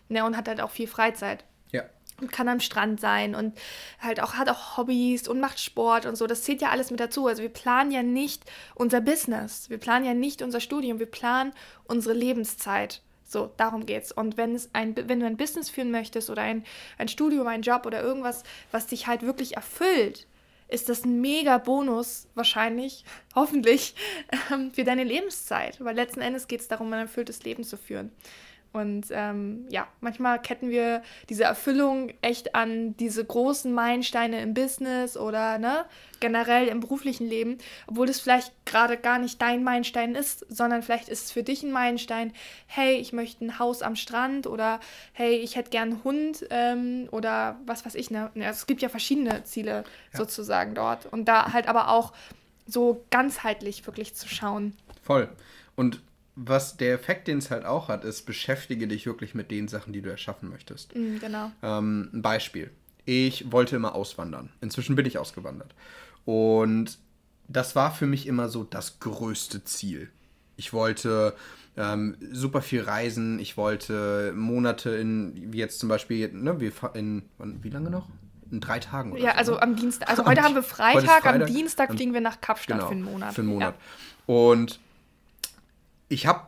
Ja, 0.09 0.25
und 0.25 0.37
hat 0.37 0.47
halt 0.47 0.61
auch 0.61 0.69
viel 0.69 0.87
Freizeit. 0.87 1.43
Ja. 1.71 1.83
Und 2.21 2.31
kann 2.31 2.47
am 2.47 2.59
Strand 2.59 2.99
sein 2.99 3.33
und 3.33 3.57
halt 3.99 4.21
auch 4.21 4.35
hat 4.35 4.49
auch 4.49 4.77
Hobbys 4.77 5.27
und 5.27 5.39
macht 5.39 5.59
Sport 5.59 6.05
und 6.05 6.15
so. 6.15 6.27
Das 6.27 6.43
zählt 6.43 6.61
ja 6.61 6.69
alles 6.69 6.91
mit 6.91 6.99
dazu. 6.99 7.25
Also 7.25 7.41
wir 7.41 7.49
planen 7.49 7.89
ja 7.89 8.03
nicht 8.03 8.43
unser 8.75 9.01
Business. 9.01 9.69
Wir 9.71 9.79
planen 9.79 10.05
ja 10.05 10.13
nicht 10.13 10.43
unser 10.43 10.59
Studium. 10.59 10.99
Wir 10.99 11.09
planen 11.09 11.53
unsere 11.85 12.13
Lebenszeit. 12.13 13.01
So, 13.33 13.51
darum 13.57 13.85
geht's. 13.85 14.11
Und 14.11 14.37
wenn 14.37 14.55
es 14.55 14.69
ein, 14.73 14.95
wenn 14.95 15.19
du 15.19 15.25
ein 15.25 15.37
Business 15.37 15.69
führen 15.69 15.91
möchtest 15.91 16.29
oder 16.29 16.43
ein, 16.43 16.63
ein 16.97 17.07
Studium, 17.07 17.47
ein 17.47 17.63
Job 17.63 17.85
oder 17.85 18.01
irgendwas, 18.01 18.43
was 18.71 18.87
dich 18.87 19.07
halt 19.07 19.23
wirklich 19.23 19.55
erfüllt, 19.55 20.27
ist 20.69 20.87
das 20.87 21.03
ein 21.03 21.19
mega 21.19 21.57
Bonus, 21.57 22.27
wahrscheinlich, 22.35 23.03
hoffentlich, 23.35 23.95
ähm, 24.51 24.71
für 24.71 24.83
deine 24.83 25.03
Lebenszeit. 25.03 25.83
Weil 25.83 25.95
letzten 25.95 26.21
Endes 26.21 26.47
geht 26.47 26.61
es 26.61 26.67
darum, 26.67 26.93
ein 26.93 27.01
erfülltes 27.01 27.43
Leben 27.43 27.63
zu 27.63 27.75
führen. 27.75 28.11
Und 28.73 29.05
ähm, 29.11 29.67
ja, 29.69 29.87
manchmal 30.01 30.41
ketten 30.41 30.71
wir 30.71 31.03
diese 31.29 31.43
Erfüllung 31.43 32.11
echt 32.21 32.55
an 32.55 32.97
diese 32.97 33.23
großen 33.23 33.71
Meilensteine 33.71 34.41
im 34.41 34.55
Business 34.55 35.15
oder 35.15 35.59
ne, 35.59 35.85
generell 36.19 36.67
im 36.67 36.79
beruflichen 36.79 37.27
Leben, 37.27 37.59
obwohl 37.85 38.09
es 38.09 38.19
vielleicht 38.19 38.51
gerade 38.65 38.97
gar 38.97 39.19
nicht 39.19 39.39
dein 39.39 39.63
Meilenstein 39.63 40.15
ist, 40.15 40.45
sondern 40.49 40.81
vielleicht 40.81 41.07
ist 41.07 41.25
es 41.25 41.31
für 41.31 41.43
dich 41.43 41.61
ein 41.61 41.71
Meilenstein, 41.71 42.33
hey, 42.65 42.95
ich 42.95 43.13
möchte 43.13 43.45
ein 43.45 43.59
Haus 43.59 43.83
am 43.83 43.95
Strand 43.95 44.47
oder 44.47 44.79
hey, 45.11 45.35
ich 45.35 45.55
hätte 45.55 45.69
gern 45.69 45.91
einen 45.91 46.03
Hund 46.03 46.45
ähm, 46.49 47.07
oder 47.11 47.59
was 47.67 47.85
weiß 47.85 47.93
ich. 47.93 48.09
Ne? 48.09 48.31
Es 48.35 48.65
gibt 48.65 48.81
ja 48.81 48.89
verschiedene 48.89 49.43
Ziele 49.43 49.83
ja. 50.13 50.17
sozusagen 50.17 50.73
dort. 50.73 51.05
Und 51.05 51.25
da 51.25 51.53
halt 51.53 51.67
aber 51.67 51.89
auch 51.89 52.11
so 52.65 53.05
ganzheitlich 53.11 53.85
wirklich 53.85 54.15
zu 54.15 54.27
schauen. 54.27 54.75
Voll. 55.03 55.29
Und 55.75 56.01
was 56.35 56.77
der 56.77 56.93
Effekt, 56.93 57.27
den 57.27 57.37
es 57.37 57.51
halt 57.51 57.65
auch 57.65 57.87
hat, 57.87 58.03
ist, 58.03 58.25
beschäftige 58.25 58.87
dich 58.87 59.05
wirklich 59.05 59.35
mit 59.35 59.51
den 59.51 59.67
Sachen, 59.67 59.93
die 59.93 60.01
du 60.01 60.09
erschaffen 60.09 60.49
möchtest. 60.49 60.95
Mm, 60.95 61.19
genau. 61.19 61.51
Ähm, 61.61 62.09
ein 62.13 62.21
Beispiel. 62.21 62.71
Ich 63.05 63.51
wollte 63.51 63.75
immer 63.75 63.95
auswandern. 63.95 64.49
Inzwischen 64.61 64.95
bin 64.95 65.05
ich 65.05 65.17
ausgewandert. 65.17 65.75
Und 66.25 66.97
das 67.47 67.75
war 67.75 67.91
für 67.91 68.07
mich 68.07 68.27
immer 68.27 68.49
so 68.49 68.63
das 68.63 68.99
größte 68.99 69.63
Ziel. 69.63 70.09
Ich 70.55 70.73
wollte 70.73 71.35
ähm, 71.75 72.15
super 72.31 72.61
viel 72.61 72.81
reisen. 72.81 73.39
Ich 73.39 73.57
wollte 73.57 74.33
Monate 74.35 74.91
in, 74.91 75.51
wie 75.51 75.57
jetzt 75.57 75.79
zum 75.79 75.89
Beispiel, 75.89 76.31
ne, 76.31 76.59
wir 76.59 76.71
in, 76.93 77.23
wie 77.61 77.69
lange 77.69 77.89
noch? 77.89 78.07
In 78.51 78.59
drei 78.59 78.79
Tagen 78.79 79.13
oder 79.13 79.21
Ja, 79.21 79.31
so, 79.31 79.37
also 79.37 79.53
ne? 79.53 79.61
am 79.63 79.75
Dienstag. 79.75 80.09
Also 80.09 80.25
heute 80.25 80.43
haben 80.43 80.55
wir 80.55 80.63
Freitag, 80.63 81.23
Freitag, 81.23 81.41
am 81.41 81.45
Dienstag 81.47 81.91
fliegen 81.91 82.13
wir 82.13 82.21
nach 82.21 82.39
Kapstadt 82.39 82.77
genau, 82.77 82.87
für 82.87 82.93
einen 82.93 83.03
Monat. 83.03 83.33
Für 83.33 83.41
einen 83.41 83.49
Monat. 83.49 83.75
Ja. 84.27 84.33
Und 84.33 84.79
ich 86.13 86.27
habe 86.27 86.41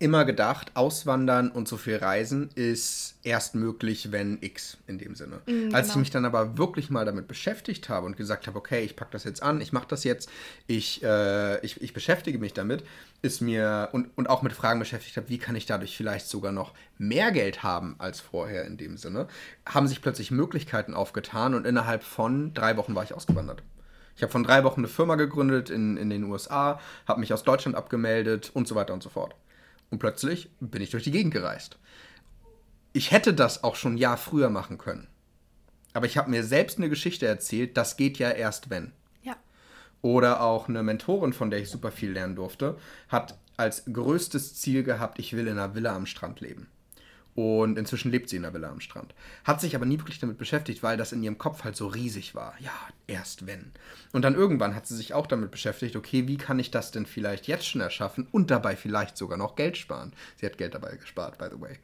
immer 0.00 0.24
gedacht, 0.24 0.70
auswandern 0.74 1.50
und 1.50 1.66
so 1.66 1.76
viel 1.76 1.96
reisen 1.96 2.50
ist 2.54 3.16
erst 3.24 3.56
möglich, 3.56 4.12
wenn 4.12 4.38
X 4.40 4.76
in 4.86 4.98
dem 4.98 5.16
Sinne. 5.16 5.40
Mm, 5.46 5.74
Als 5.74 5.88
ich 5.88 5.92
genau. 5.94 5.98
mich 5.98 6.10
dann 6.10 6.24
aber 6.24 6.56
wirklich 6.56 6.88
mal 6.88 7.04
damit 7.04 7.26
beschäftigt 7.26 7.88
habe 7.88 8.06
und 8.06 8.16
gesagt 8.16 8.46
habe, 8.46 8.56
okay, 8.56 8.84
ich 8.84 8.94
packe 8.94 9.10
das 9.10 9.24
jetzt 9.24 9.42
an, 9.42 9.60
ich 9.60 9.72
mache 9.72 9.88
das 9.88 10.04
jetzt, 10.04 10.30
ich, 10.68 11.02
äh, 11.02 11.58
ich, 11.66 11.82
ich 11.82 11.92
beschäftige 11.94 12.38
mich 12.38 12.52
damit, 12.52 12.84
ist 13.22 13.40
mir 13.40 13.88
und, 13.90 14.16
und 14.16 14.30
auch 14.30 14.42
mit 14.42 14.52
Fragen 14.52 14.78
beschäftigt 14.78 15.16
habe, 15.16 15.28
wie 15.30 15.38
kann 15.38 15.56
ich 15.56 15.66
dadurch 15.66 15.96
vielleicht 15.96 16.28
sogar 16.28 16.52
noch 16.52 16.74
mehr 16.96 17.32
Geld 17.32 17.64
haben 17.64 17.96
als 17.98 18.20
vorher 18.20 18.66
in 18.66 18.76
dem 18.76 18.98
Sinne, 18.98 19.26
haben 19.66 19.88
sich 19.88 20.00
plötzlich 20.00 20.30
Möglichkeiten 20.30 20.94
aufgetan 20.94 21.54
und 21.54 21.66
innerhalb 21.66 22.04
von 22.04 22.54
drei 22.54 22.76
Wochen 22.76 22.94
war 22.94 23.02
ich 23.02 23.14
ausgewandert. 23.14 23.64
Ich 24.18 24.22
habe 24.22 24.32
von 24.32 24.42
drei 24.42 24.64
Wochen 24.64 24.80
eine 24.80 24.88
Firma 24.88 25.14
gegründet 25.14 25.70
in, 25.70 25.96
in 25.96 26.10
den 26.10 26.24
USA, 26.24 26.80
habe 27.06 27.20
mich 27.20 27.32
aus 27.32 27.44
Deutschland 27.44 27.76
abgemeldet 27.76 28.50
und 28.52 28.66
so 28.66 28.74
weiter 28.74 28.92
und 28.92 29.00
so 29.00 29.10
fort. 29.10 29.36
Und 29.90 30.00
plötzlich 30.00 30.50
bin 30.58 30.82
ich 30.82 30.90
durch 30.90 31.04
die 31.04 31.12
Gegend 31.12 31.32
gereist. 31.32 31.78
Ich 32.92 33.12
hätte 33.12 33.32
das 33.32 33.62
auch 33.62 33.76
schon 33.76 33.94
ein 33.94 33.98
Jahr 33.98 34.16
früher 34.16 34.50
machen 34.50 34.76
können. 34.76 35.06
Aber 35.92 36.06
ich 36.06 36.16
habe 36.16 36.30
mir 36.30 36.42
selbst 36.42 36.78
eine 36.78 36.88
Geschichte 36.88 37.28
erzählt, 37.28 37.76
das 37.76 37.96
geht 37.96 38.18
ja 38.18 38.30
erst 38.30 38.70
wenn. 38.70 38.90
Ja. 39.22 39.36
Oder 40.02 40.40
auch 40.42 40.68
eine 40.68 40.82
Mentorin, 40.82 41.32
von 41.32 41.50
der 41.52 41.60
ich 41.60 41.70
super 41.70 41.92
viel 41.92 42.10
lernen 42.10 42.34
durfte, 42.34 42.76
hat 43.08 43.38
als 43.56 43.84
größtes 43.84 44.56
Ziel 44.56 44.82
gehabt, 44.82 45.20
ich 45.20 45.36
will 45.36 45.46
in 45.46 45.60
einer 45.60 45.76
Villa 45.76 45.94
am 45.94 46.06
Strand 46.06 46.40
leben. 46.40 46.66
Und 47.38 47.78
inzwischen 47.78 48.10
lebt 48.10 48.28
sie 48.28 48.34
in 48.34 48.42
der 48.42 48.52
Villa 48.52 48.68
am 48.68 48.80
Strand. 48.80 49.14
Hat 49.44 49.60
sich 49.60 49.76
aber 49.76 49.86
nie 49.86 50.00
wirklich 50.00 50.18
damit 50.18 50.38
beschäftigt, 50.38 50.82
weil 50.82 50.96
das 50.96 51.12
in 51.12 51.22
ihrem 51.22 51.38
Kopf 51.38 51.62
halt 51.62 51.76
so 51.76 51.86
riesig 51.86 52.34
war. 52.34 52.52
Ja, 52.58 52.72
erst 53.06 53.46
wenn. 53.46 53.70
Und 54.10 54.22
dann 54.22 54.34
irgendwann 54.34 54.74
hat 54.74 54.88
sie 54.88 54.96
sich 54.96 55.14
auch 55.14 55.28
damit 55.28 55.52
beschäftigt, 55.52 55.94
okay, 55.94 56.26
wie 56.26 56.36
kann 56.36 56.58
ich 56.58 56.72
das 56.72 56.90
denn 56.90 57.06
vielleicht 57.06 57.46
jetzt 57.46 57.68
schon 57.68 57.80
erschaffen 57.80 58.26
und 58.32 58.50
dabei 58.50 58.74
vielleicht 58.74 59.16
sogar 59.16 59.38
noch 59.38 59.54
Geld 59.54 59.76
sparen. 59.76 60.14
Sie 60.34 60.46
hat 60.46 60.58
Geld 60.58 60.74
dabei 60.74 60.96
gespart, 60.96 61.38
by 61.38 61.46
the 61.48 61.60
way. 61.60 61.78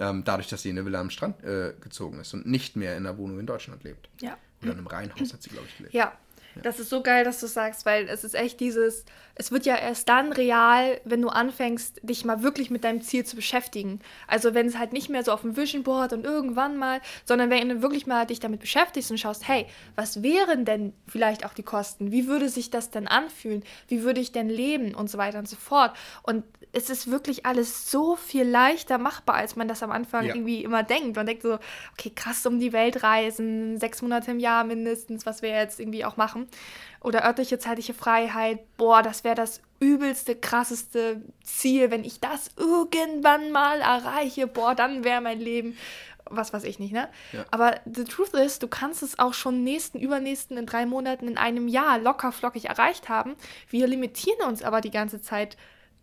Ähm, 0.00 0.24
dadurch, 0.24 0.48
dass 0.48 0.62
sie 0.62 0.70
in 0.70 0.76
eine 0.76 0.84
Villa 0.84 1.00
am 1.00 1.10
Strand 1.10 1.40
äh, 1.44 1.74
gezogen 1.80 2.18
ist 2.18 2.34
und 2.34 2.44
nicht 2.44 2.74
mehr 2.74 2.96
in 2.96 3.06
einer 3.06 3.16
Wohnung 3.16 3.38
in 3.38 3.46
Deutschland 3.46 3.84
lebt. 3.84 4.08
Ja. 4.20 4.36
Oder 4.60 4.72
in 4.72 4.78
einem 4.78 4.88
Reihenhaus 4.88 5.32
hat 5.32 5.40
sie, 5.40 5.50
glaube 5.50 5.68
ich, 5.68 5.76
gelebt. 5.76 5.94
Ja, 5.94 6.18
das 6.62 6.80
ist 6.80 6.90
so 6.90 7.02
geil, 7.02 7.24
dass 7.24 7.40
du 7.40 7.46
sagst, 7.46 7.86
weil 7.86 8.08
es 8.08 8.24
ist 8.24 8.34
echt 8.34 8.60
dieses, 8.60 9.04
es 9.34 9.52
wird 9.52 9.66
ja 9.66 9.76
erst 9.76 10.08
dann 10.08 10.32
real, 10.32 11.00
wenn 11.04 11.20
du 11.20 11.28
anfängst, 11.28 12.00
dich 12.02 12.24
mal 12.24 12.42
wirklich 12.42 12.70
mit 12.70 12.84
deinem 12.84 13.02
Ziel 13.02 13.24
zu 13.24 13.36
beschäftigen. 13.36 14.00
Also 14.26 14.54
wenn 14.54 14.66
es 14.66 14.78
halt 14.78 14.92
nicht 14.92 15.10
mehr 15.10 15.22
so 15.22 15.32
auf 15.32 15.42
dem 15.42 15.56
Vision 15.56 15.82
Board 15.82 16.12
und 16.12 16.24
irgendwann 16.24 16.76
mal, 16.76 17.00
sondern 17.24 17.50
wenn 17.50 17.68
du 17.68 17.82
wirklich 17.82 18.06
mal 18.06 18.26
dich 18.26 18.40
damit 18.40 18.60
beschäftigst 18.60 19.10
und 19.10 19.18
schaust, 19.18 19.46
hey, 19.46 19.66
was 19.94 20.22
wären 20.22 20.64
denn 20.64 20.94
vielleicht 21.06 21.44
auch 21.44 21.52
die 21.52 21.62
Kosten? 21.62 22.12
Wie 22.12 22.26
würde 22.26 22.48
sich 22.48 22.70
das 22.70 22.90
denn 22.90 23.06
anfühlen? 23.06 23.62
Wie 23.88 24.02
würde 24.02 24.20
ich 24.20 24.32
denn 24.32 24.48
leben? 24.48 24.94
Und 24.94 25.10
so 25.10 25.18
weiter 25.18 25.38
und 25.38 25.48
so 25.48 25.56
fort. 25.56 25.94
Und 26.22 26.44
es 26.72 26.90
ist 26.90 27.10
wirklich 27.10 27.46
alles 27.46 27.90
so 27.90 28.16
viel 28.16 28.44
leichter 28.44 28.98
machbar, 28.98 29.36
als 29.36 29.56
man 29.56 29.68
das 29.68 29.82
am 29.82 29.90
Anfang 29.90 30.26
ja. 30.26 30.34
irgendwie 30.34 30.62
immer 30.62 30.82
denkt. 30.82 31.16
Man 31.16 31.26
denkt 31.26 31.42
so, 31.42 31.58
okay, 31.92 32.12
krass 32.14 32.44
um 32.46 32.58
die 32.58 32.72
Welt 32.72 33.02
reisen, 33.02 33.78
sechs 33.78 34.02
Monate 34.02 34.30
im 34.30 34.38
Jahr 34.38 34.64
mindestens, 34.64 35.26
was 35.26 35.42
wir 35.42 35.50
jetzt 35.50 35.80
irgendwie 35.80 36.04
auch 36.04 36.16
machen. 36.16 36.45
Oder 37.00 37.24
örtliche 37.24 37.58
zeitliche 37.58 37.94
Freiheit, 37.94 38.60
boah, 38.76 39.02
das 39.02 39.22
wäre 39.22 39.34
das 39.34 39.60
übelste, 39.78 40.34
krasseste 40.34 41.22
Ziel. 41.44 41.90
Wenn 41.90 42.04
ich 42.04 42.20
das 42.20 42.50
irgendwann 42.56 43.52
mal 43.52 43.80
erreiche, 43.80 44.46
boah, 44.46 44.74
dann 44.74 45.04
wäre 45.04 45.20
mein 45.20 45.40
Leben 45.40 45.76
was 46.30 46.52
weiß 46.52 46.64
ich 46.64 46.78
nicht, 46.78 46.92
ne? 46.92 47.08
Ja. 47.32 47.44
Aber 47.50 47.80
the 47.84 48.04
truth 48.04 48.34
is, 48.34 48.58
du 48.58 48.68
kannst 48.68 49.02
es 49.02 49.18
auch 49.18 49.34
schon 49.34 49.62
nächsten, 49.62 49.98
übernächsten, 49.98 50.56
in 50.56 50.66
drei 50.66 50.86
Monaten, 50.86 51.28
in 51.28 51.38
einem 51.38 51.68
Jahr 51.68 51.98
locker 51.98 52.32
flockig 52.32 52.66
erreicht 52.66 53.08
haben. 53.08 53.36
Wir 53.70 53.86
limitieren 53.86 54.48
uns 54.48 54.62
aber 54.62 54.80
die 54.80 54.90
ganze 54.90 55.22
Zeit 55.22 55.56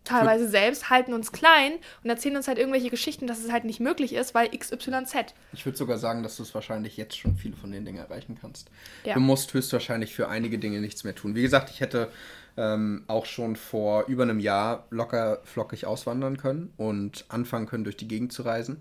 teilweise 0.04 0.48
selbst, 0.48 0.90
halten 0.90 1.12
uns 1.14 1.32
klein 1.32 1.72
und 2.02 2.10
erzählen 2.10 2.36
uns 2.36 2.46
halt 2.46 2.58
irgendwelche 2.58 2.90
Geschichten, 2.90 3.26
dass 3.26 3.42
es 3.42 3.50
halt 3.50 3.64
nicht 3.64 3.80
möglich 3.80 4.14
ist, 4.14 4.34
weil 4.34 4.48
XYZ. 4.48 5.34
Ich 5.52 5.64
würde 5.64 5.76
sogar 5.76 5.98
sagen, 5.98 6.22
dass 6.22 6.36
du 6.36 6.42
es 6.42 6.54
wahrscheinlich 6.54 6.96
jetzt 6.96 7.18
schon 7.18 7.36
viele 7.36 7.56
von 7.56 7.72
den 7.72 7.84
Dingen 7.84 7.98
erreichen 7.98 8.38
kannst. 8.40 8.70
Ja. 9.04 9.14
Du 9.14 9.20
musst 9.20 9.52
höchstwahrscheinlich 9.54 10.14
für 10.14 10.28
einige 10.28 10.58
Dinge 10.58 10.80
nichts 10.80 11.04
mehr 11.04 11.14
tun. 11.14 11.34
Wie 11.34 11.42
gesagt, 11.42 11.70
ich 11.70 11.80
hätte 11.80 12.10
ähm, 12.56 13.04
auch 13.08 13.26
schon 13.26 13.56
vor 13.56 14.04
über 14.06 14.22
einem 14.22 14.38
Jahr 14.38 14.86
locker 14.90 15.40
flockig 15.44 15.86
auswandern 15.86 16.36
können 16.36 16.72
und 16.76 17.24
anfangen 17.28 17.66
können, 17.66 17.84
durch 17.84 17.96
die 17.96 18.08
Gegend 18.08 18.32
zu 18.32 18.42
reisen. 18.42 18.80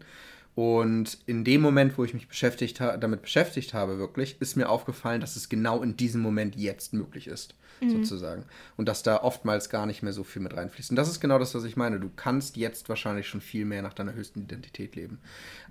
Und 0.56 1.18
in 1.26 1.44
dem 1.44 1.62
Moment, 1.62 1.98
wo 1.98 2.04
ich 2.04 2.14
mich 2.14 2.28
beschäftigt 2.28 2.80
damit 2.80 3.24
beschäftigt 3.24 3.74
habe, 3.74 3.98
wirklich, 3.98 4.40
ist 4.40 4.56
mir 4.56 4.70
aufgefallen, 4.70 5.20
dass 5.20 5.36
es 5.36 5.50
genau 5.50 5.82
in 5.82 5.98
diesem 5.98 6.22
Moment 6.22 6.56
jetzt 6.56 6.94
möglich 6.94 7.28
ist, 7.28 7.56
mhm. 7.82 7.90
sozusagen. 7.90 8.46
Und 8.78 8.88
dass 8.88 9.02
da 9.02 9.24
oftmals 9.24 9.72
gar 9.72 9.88
nicht 9.88 10.04
mehr 10.04 10.14
so 10.14 10.24
viel 10.24 10.44
mit 10.44 10.56
reinfließt. 10.56 10.92
Und 10.92 10.96
das 10.96 11.10
ist 11.10 11.20
genau 11.20 11.40
das, 11.40 11.56
was 11.56 11.64
ich 11.64 11.76
meine. 11.76 12.00
Du 12.00 12.12
kannst 12.16 12.56
jetzt 12.56 12.88
wahrscheinlich 12.88 13.28
schon 13.28 13.42
viel 13.42 13.66
mehr 13.66 13.82
nach 13.82 13.94
deiner 13.94 14.14
höchsten 14.14 14.44
Identität 14.44 14.96
leben. 14.96 15.20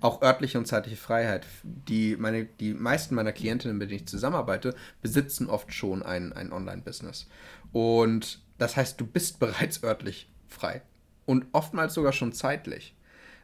Auch 0.01 0.21
örtliche 0.21 0.57
und 0.57 0.65
zeitliche 0.65 0.97
Freiheit. 0.97 1.45
Die, 1.63 2.17
meine, 2.17 2.43
die 2.43 2.73
meisten 2.73 3.15
meiner 3.15 3.31
Klientinnen, 3.31 3.77
mit 3.77 3.89
denen 3.89 4.01
ich 4.01 4.07
zusammenarbeite, 4.07 4.75
besitzen 5.01 5.47
oft 5.49 5.73
schon 5.73 6.03
ein, 6.03 6.33
ein 6.33 6.51
Online-Business. 6.51 7.29
Und 7.71 8.41
das 8.57 8.75
heißt, 8.75 8.99
du 8.99 9.05
bist 9.05 9.39
bereits 9.39 9.81
örtlich 9.81 10.29
frei. 10.49 10.81
Und 11.25 11.45
oftmals 11.53 11.93
sogar 11.93 12.11
schon 12.11 12.33
zeitlich. 12.33 12.93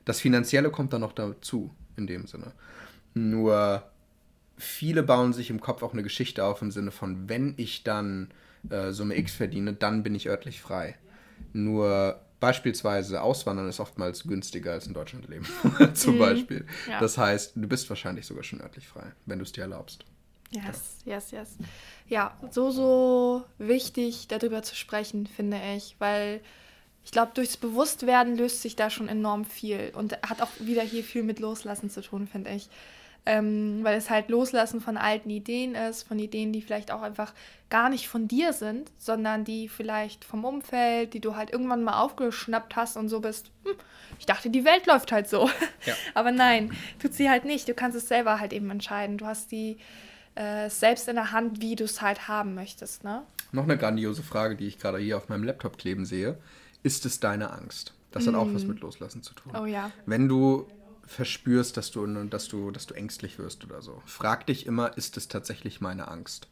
Das 0.10 0.22
Finanzielle 0.22 0.72
kommt 0.72 0.92
dann 0.92 1.02
noch 1.02 1.14
dazu, 1.14 1.70
in 1.96 2.08
dem 2.08 2.26
Sinne. 2.26 2.54
Nur 3.14 3.84
viele 4.58 5.04
bauen 5.04 5.34
sich 5.34 5.52
im 5.52 5.62
Kopf 5.62 5.84
auch 5.84 5.94
eine 5.94 6.02
Geschichte 6.02 6.46
auf 6.46 6.64
im 6.64 6.72
Sinne 6.72 6.90
von, 6.90 7.30
wenn 7.30 7.54
ich 7.58 7.84
dann 7.84 8.32
äh, 8.72 8.92
Summe 8.92 9.16
X 9.20 9.36
verdiene, 9.36 9.72
dann 9.72 10.02
bin 10.02 10.16
ich 10.16 10.28
örtlich 10.28 10.62
frei. 10.62 10.96
Nur 11.54 12.20
beispielsweise 12.40 13.22
Auswandern 13.22 13.70
ist 13.70 13.80
oftmals 13.80 14.24
günstiger 14.24 14.72
als 14.72 14.88
in 14.88 14.96
Deutschland 14.96 15.30
leben, 15.30 15.46
zum 15.94 16.16
mhm. 16.16 16.20
Beispiel. 16.20 16.66
Ja. 16.90 17.00
Das 17.00 17.20
heißt, 17.20 17.52
du 17.56 17.68
bist 17.68 17.88
wahrscheinlich 17.88 18.26
sogar 18.26 18.44
schon 18.44 18.62
örtlich 18.62 18.88
frei, 18.88 19.12
wenn 19.28 19.38
du 19.38 19.44
es 19.44 19.52
dir 19.52 19.62
erlaubst. 19.62 20.06
Yes, 20.50 21.02
ja. 21.06 21.14
yes, 21.14 21.30
yes. 21.30 21.58
Ja, 22.08 22.36
so, 22.50 22.72
so 22.72 23.46
wichtig 23.60 24.28
darüber 24.28 24.64
zu 24.64 24.76
sprechen, 24.76 25.28
finde 25.28 25.60
ich, 25.76 25.98
weil 26.00 26.42
ich 27.10 27.12
glaube, 27.12 27.32
durchs 27.34 27.58
Bewusstwerden 27.58 28.38
löst 28.38 28.62
sich 28.62 28.76
da 28.76 28.92
schon 28.92 29.08
enorm 29.08 29.44
viel 29.44 29.92
und 29.96 30.14
hat 30.22 30.44
auch 30.44 30.52
wieder 30.60 30.84
hier 30.84 31.04
viel 31.04 31.24
mit 31.24 31.40
Loslassen 31.40 31.90
zu 31.90 32.02
tun, 32.02 32.28
finde 32.28 32.52
ich. 32.52 32.70
Ähm, 33.26 33.80
weil 33.82 33.98
es 33.98 34.12
halt 34.12 34.30
Loslassen 34.30 34.80
von 34.80 34.96
alten 34.96 35.32
Ideen 35.32 35.74
ist, 35.74 36.04
von 36.04 36.20
Ideen, 36.20 36.54
die 36.54 36.62
vielleicht 36.62 36.92
auch 36.92 37.02
einfach 37.02 37.34
gar 37.72 37.90
nicht 37.90 38.08
von 38.08 38.28
dir 38.28 38.54
sind, 38.54 38.92
sondern 39.00 39.44
die 39.44 39.70
vielleicht 39.70 40.24
vom 40.24 40.46
Umfeld, 40.46 41.16
die 41.16 41.20
du 41.20 41.36
halt 41.36 41.50
irgendwann 41.50 41.84
mal 41.84 42.00
aufgeschnappt 42.00 42.76
hast 42.76 42.96
und 42.96 43.10
so 43.10 43.22
bist, 43.22 43.50
hm, 43.64 43.74
ich 44.20 44.28
dachte, 44.28 44.52
die 44.52 44.64
Welt 44.64 44.86
läuft 44.86 45.12
halt 45.12 45.28
so. 45.28 45.50
Ja. 45.88 45.96
Aber 46.14 46.32
nein, 46.32 46.72
tut 47.02 47.16
sie 47.16 47.28
halt 47.28 47.44
nicht. 47.44 47.68
Du 47.68 47.74
kannst 47.74 47.98
es 47.98 48.08
selber 48.08 48.40
halt 48.40 48.54
eben 48.54 48.70
entscheiden. 48.70 49.18
Du 49.18 49.26
hast 49.26 49.52
die 49.52 49.80
äh, 50.36 50.70
selbst 50.70 51.08
in 51.08 51.16
der 51.16 51.32
Hand, 51.32 51.60
wie 51.60 51.76
du 51.76 51.86
es 51.86 52.04
halt 52.04 52.28
haben 52.28 52.54
möchtest. 52.54 53.04
Ne? 53.04 53.24
Noch 53.52 53.64
eine 53.64 53.80
grandiose 53.80 54.22
Frage, 54.22 54.56
die 54.56 54.68
ich 54.68 54.78
gerade 54.78 55.00
hier 55.00 55.18
auf 55.18 55.28
meinem 55.28 55.44
Laptop 55.44 55.80
kleben 55.80 56.06
sehe 56.06 56.38
ist 56.84 57.06
es 57.06 57.20
deine 57.20 57.52
Angst? 57.52 57.94
Das 58.12 58.26
hat 58.26 58.34
mm. 58.34 58.38
auch 58.38 58.54
was 58.54 58.64
mm. 58.64 58.68
mit 58.68 58.80
Loslassen 58.82 59.24
zu 59.24 59.34
tun. 59.34 59.54
Oh 59.56 59.66
ja. 59.66 59.92
Wenn 60.06 60.28
du 60.28 60.68
verspürst, 61.06 61.76
dass 61.78 61.92
du, 61.92 62.06
dass 62.26 62.48
du, 62.48 62.72
dass 62.72 62.86
du 62.86 62.94
ängstlich 62.94 63.40
wirst 63.40 63.66
oder 63.66 63.82
so, 63.82 64.02
frag 64.06 64.48
dich 64.48 64.66
immer, 64.66 64.98
ist 64.98 65.18
es 65.18 65.28
tatsächlich 65.28 65.82
meine 65.82 66.08
Angst? 66.08 66.48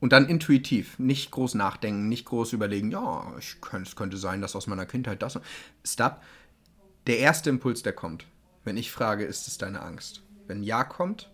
Und 0.00 0.12
dann 0.12 0.28
intuitiv, 0.28 0.98
nicht 0.98 1.30
groß 1.32 1.54
nachdenken, 1.54 2.08
nicht 2.08 2.24
groß 2.24 2.52
überlegen, 2.52 2.90
ja, 2.90 3.34
ich 3.38 3.60
könnte, 3.60 3.88
es 3.88 3.96
könnte 3.96 4.16
sein, 4.16 4.40
dass 4.40 4.54
aus 4.54 4.68
meiner 4.68 4.86
Kindheit 4.86 5.22
das. 5.22 5.40
Stop. 5.84 6.22
der 7.06 7.18
erste 7.18 7.50
Impuls, 7.50 7.82
der 7.82 7.92
kommt, 7.92 8.26
wenn 8.64 8.76
ich 8.76 8.92
frage, 8.92 9.24
ist 9.24 9.48
es 9.48 9.58
deine 9.58 9.82
Angst? 9.82 10.22
Wenn 10.46 10.62
Ja 10.62 10.84
kommt, 10.84 11.30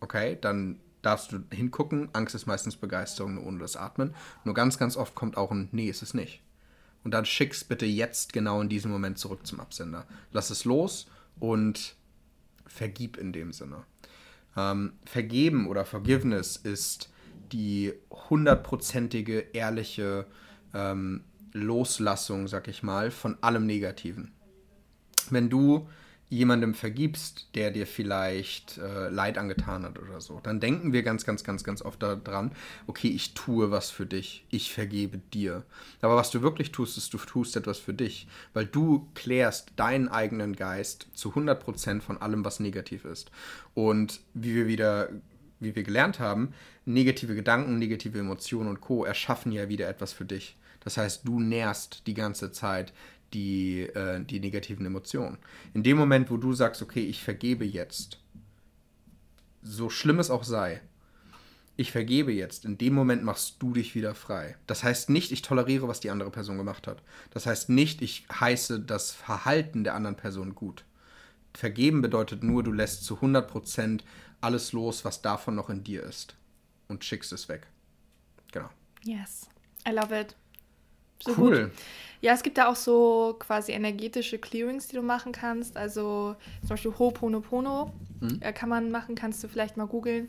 okay, 0.00 0.38
dann 0.40 0.78
darfst 1.02 1.32
du 1.32 1.42
hingucken. 1.50 2.08
Angst 2.12 2.34
ist 2.34 2.46
meistens 2.46 2.76
Begeisterung 2.76 3.44
ohne 3.44 3.58
das 3.58 3.76
Atmen. 3.76 4.14
Nur 4.44 4.54
ganz, 4.54 4.76
ganz 4.78 4.96
oft 4.96 5.14
kommt 5.14 5.36
auch 5.36 5.50
ein 5.50 5.68
Nee, 5.72 5.88
ist 5.88 6.02
es 6.02 6.14
nicht. 6.14 6.42
Und 7.06 7.12
dann 7.12 7.24
schick's 7.24 7.62
bitte 7.62 7.86
jetzt 7.86 8.32
genau 8.32 8.60
in 8.60 8.68
diesem 8.68 8.90
Moment 8.90 9.16
zurück 9.16 9.46
zum 9.46 9.60
Absender. 9.60 10.08
Lass 10.32 10.50
es 10.50 10.64
los 10.64 11.06
und 11.38 11.94
vergib 12.66 13.16
in 13.16 13.32
dem 13.32 13.52
Sinne. 13.52 13.84
Ähm, 14.56 14.94
vergeben 15.04 15.68
oder 15.68 15.84
Forgiveness 15.84 16.56
ist 16.56 17.12
die 17.52 17.92
hundertprozentige, 18.10 19.38
ehrliche 19.52 20.26
ähm, 20.74 21.22
Loslassung, 21.52 22.48
sag 22.48 22.66
ich 22.66 22.82
mal, 22.82 23.12
von 23.12 23.38
allem 23.40 23.66
Negativen. 23.66 24.32
Wenn 25.30 25.48
du 25.48 25.88
jemandem 26.28 26.74
vergibst, 26.74 27.48
der 27.54 27.70
dir 27.70 27.86
vielleicht 27.86 28.78
äh, 28.78 29.08
Leid 29.08 29.38
angetan 29.38 29.84
hat 29.84 29.98
oder 29.98 30.20
so, 30.20 30.40
dann 30.42 30.58
denken 30.58 30.92
wir 30.92 31.02
ganz, 31.02 31.24
ganz, 31.24 31.44
ganz, 31.44 31.62
ganz 31.62 31.82
oft 31.82 32.02
daran, 32.02 32.52
okay, 32.86 33.08
ich 33.08 33.34
tue 33.34 33.70
was 33.70 33.90
für 33.90 34.06
dich, 34.06 34.44
ich 34.50 34.72
vergebe 34.72 35.18
dir. 35.32 35.62
Aber 36.00 36.16
was 36.16 36.30
du 36.30 36.42
wirklich 36.42 36.72
tust, 36.72 36.98
ist, 36.98 37.14
du 37.14 37.18
tust 37.18 37.56
etwas 37.56 37.78
für 37.78 37.94
dich, 37.94 38.26
weil 38.54 38.66
du 38.66 39.08
klärst 39.14 39.72
deinen 39.76 40.08
eigenen 40.08 40.56
Geist 40.56 41.06
zu 41.14 41.30
100% 41.30 42.00
von 42.00 42.20
allem, 42.20 42.44
was 42.44 42.58
negativ 42.58 43.04
ist. 43.04 43.30
Und 43.74 44.20
wie 44.34 44.54
wir 44.54 44.66
wieder, 44.66 45.10
wie 45.60 45.76
wir 45.76 45.84
gelernt 45.84 46.18
haben, 46.18 46.52
negative 46.84 47.36
Gedanken, 47.36 47.78
negative 47.78 48.18
Emotionen 48.18 48.68
und 48.68 48.80
Co. 48.80 49.04
erschaffen 49.04 49.52
ja 49.52 49.68
wieder 49.68 49.88
etwas 49.88 50.12
für 50.12 50.24
dich. 50.24 50.56
Das 50.80 50.96
heißt, 50.96 51.26
du 51.26 51.40
nährst 51.40 52.06
die 52.06 52.14
ganze 52.14 52.52
Zeit 52.52 52.92
die, 53.32 53.82
äh, 53.82 54.24
die 54.24 54.40
negativen 54.40 54.86
Emotionen. 54.86 55.38
In 55.74 55.82
dem 55.82 55.96
Moment, 55.96 56.30
wo 56.30 56.36
du 56.36 56.52
sagst, 56.52 56.82
okay, 56.82 57.04
ich 57.04 57.22
vergebe 57.22 57.64
jetzt, 57.64 58.18
so 59.62 59.90
schlimm 59.90 60.18
es 60.18 60.30
auch 60.30 60.44
sei, 60.44 60.80
ich 61.78 61.92
vergebe 61.92 62.32
jetzt, 62.32 62.64
in 62.64 62.78
dem 62.78 62.94
Moment 62.94 63.22
machst 63.22 63.56
du 63.58 63.74
dich 63.74 63.94
wieder 63.94 64.14
frei. 64.14 64.56
Das 64.66 64.82
heißt 64.82 65.10
nicht, 65.10 65.30
ich 65.30 65.42
toleriere, 65.42 65.88
was 65.88 66.00
die 66.00 66.10
andere 66.10 66.30
Person 66.30 66.56
gemacht 66.56 66.86
hat. 66.86 67.02
Das 67.30 67.44
heißt 67.44 67.68
nicht, 67.68 68.00
ich 68.00 68.26
heiße 68.32 68.80
das 68.80 69.12
Verhalten 69.12 69.84
der 69.84 69.94
anderen 69.94 70.16
Person 70.16 70.54
gut. 70.54 70.84
Vergeben 71.52 72.00
bedeutet 72.00 72.42
nur, 72.42 72.62
du 72.62 72.72
lässt 72.72 73.04
zu 73.04 73.16
100% 73.16 74.00
alles 74.40 74.72
los, 74.72 75.04
was 75.04 75.20
davon 75.20 75.54
noch 75.54 75.68
in 75.68 75.84
dir 75.84 76.02
ist. 76.02 76.34
Und 76.88 77.04
schickst 77.04 77.32
es 77.32 77.48
weg. 77.48 77.66
Genau. 78.52 78.70
Yes. 79.04 79.48
I 79.86 79.92
love 79.92 80.18
it. 80.18 80.34
So 81.22 81.34
cool. 81.36 81.64
Gut. 81.64 81.72
Ja, 82.26 82.32
es 82.32 82.42
gibt 82.42 82.58
da 82.58 82.66
auch 82.66 82.74
so 82.74 83.36
quasi 83.38 83.70
energetische 83.70 84.38
Clearings, 84.38 84.88
die 84.88 84.96
du 84.96 85.02
machen 85.02 85.30
kannst. 85.30 85.76
Also 85.76 86.34
zum 86.62 86.70
Beispiel 86.70 86.90
Ho'oponopono 86.90 87.92
mhm. 88.18 88.40
Äh, 88.40 88.52
kann 88.52 88.68
man 88.68 88.90
machen, 88.90 89.14
kannst 89.14 89.44
du 89.44 89.48
vielleicht 89.48 89.76
mal 89.76 89.86
googeln. 89.86 90.28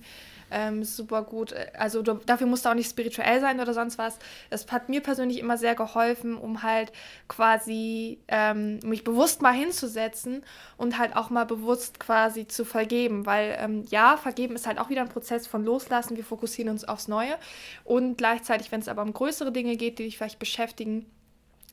Ähm, 0.51 0.83
super 0.83 1.23
gut. 1.23 1.55
Also 1.73 2.03
du, 2.03 2.19
dafür 2.23 2.45
musst 2.45 2.65
du 2.65 2.69
auch 2.69 2.75
nicht 2.75 2.87
spirituell 2.87 3.41
sein 3.41 3.59
oder 3.59 3.73
sonst 3.73 3.97
was. 3.97 4.19
Das 4.51 4.71
hat 4.71 4.89
mir 4.89 5.01
persönlich 5.01 5.39
immer 5.39 5.57
sehr 5.57 5.73
geholfen, 5.73 6.37
um 6.37 6.61
halt 6.61 6.91
quasi 7.27 8.19
ähm, 8.27 8.79
mich 8.83 9.03
bewusst 9.03 9.41
mal 9.41 9.53
hinzusetzen 9.53 10.43
und 10.77 10.99
halt 10.99 11.15
auch 11.15 11.31
mal 11.31 11.45
bewusst 11.45 11.99
quasi 11.99 12.45
zu 12.47 12.63
vergeben. 12.63 13.25
Weil 13.25 13.57
ähm, 13.59 13.85
ja, 13.89 14.17
vergeben 14.17 14.53
ist 14.53 14.67
halt 14.67 14.77
auch 14.77 14.91
wieder 14.91 15.01
ein 15.01 15.09
Prozess 15.09 15.47
von 15.47 15.65
Loslassen. 15.65 16.15
Wir 16.15 16.23
fokussieren 16.23 16.69
uns 16.69 16.83
aufs 16.83 17.07
Neue. 17.07 17.37
Und 17.83 18.19
gleichzeitig, 18.19 18.71
wenn 18.71 18.81
es 18.81 18.87
aber 18.87 19.01
um 19.01 19.13
größere 19.13 19.51
Dinge 19.51 19.77
geht, 19.77 19.97
die 19.97 20.03
dich 20.03 20.17
vielleicht 20.17 20.37
beschäftigen, 20.37 21.07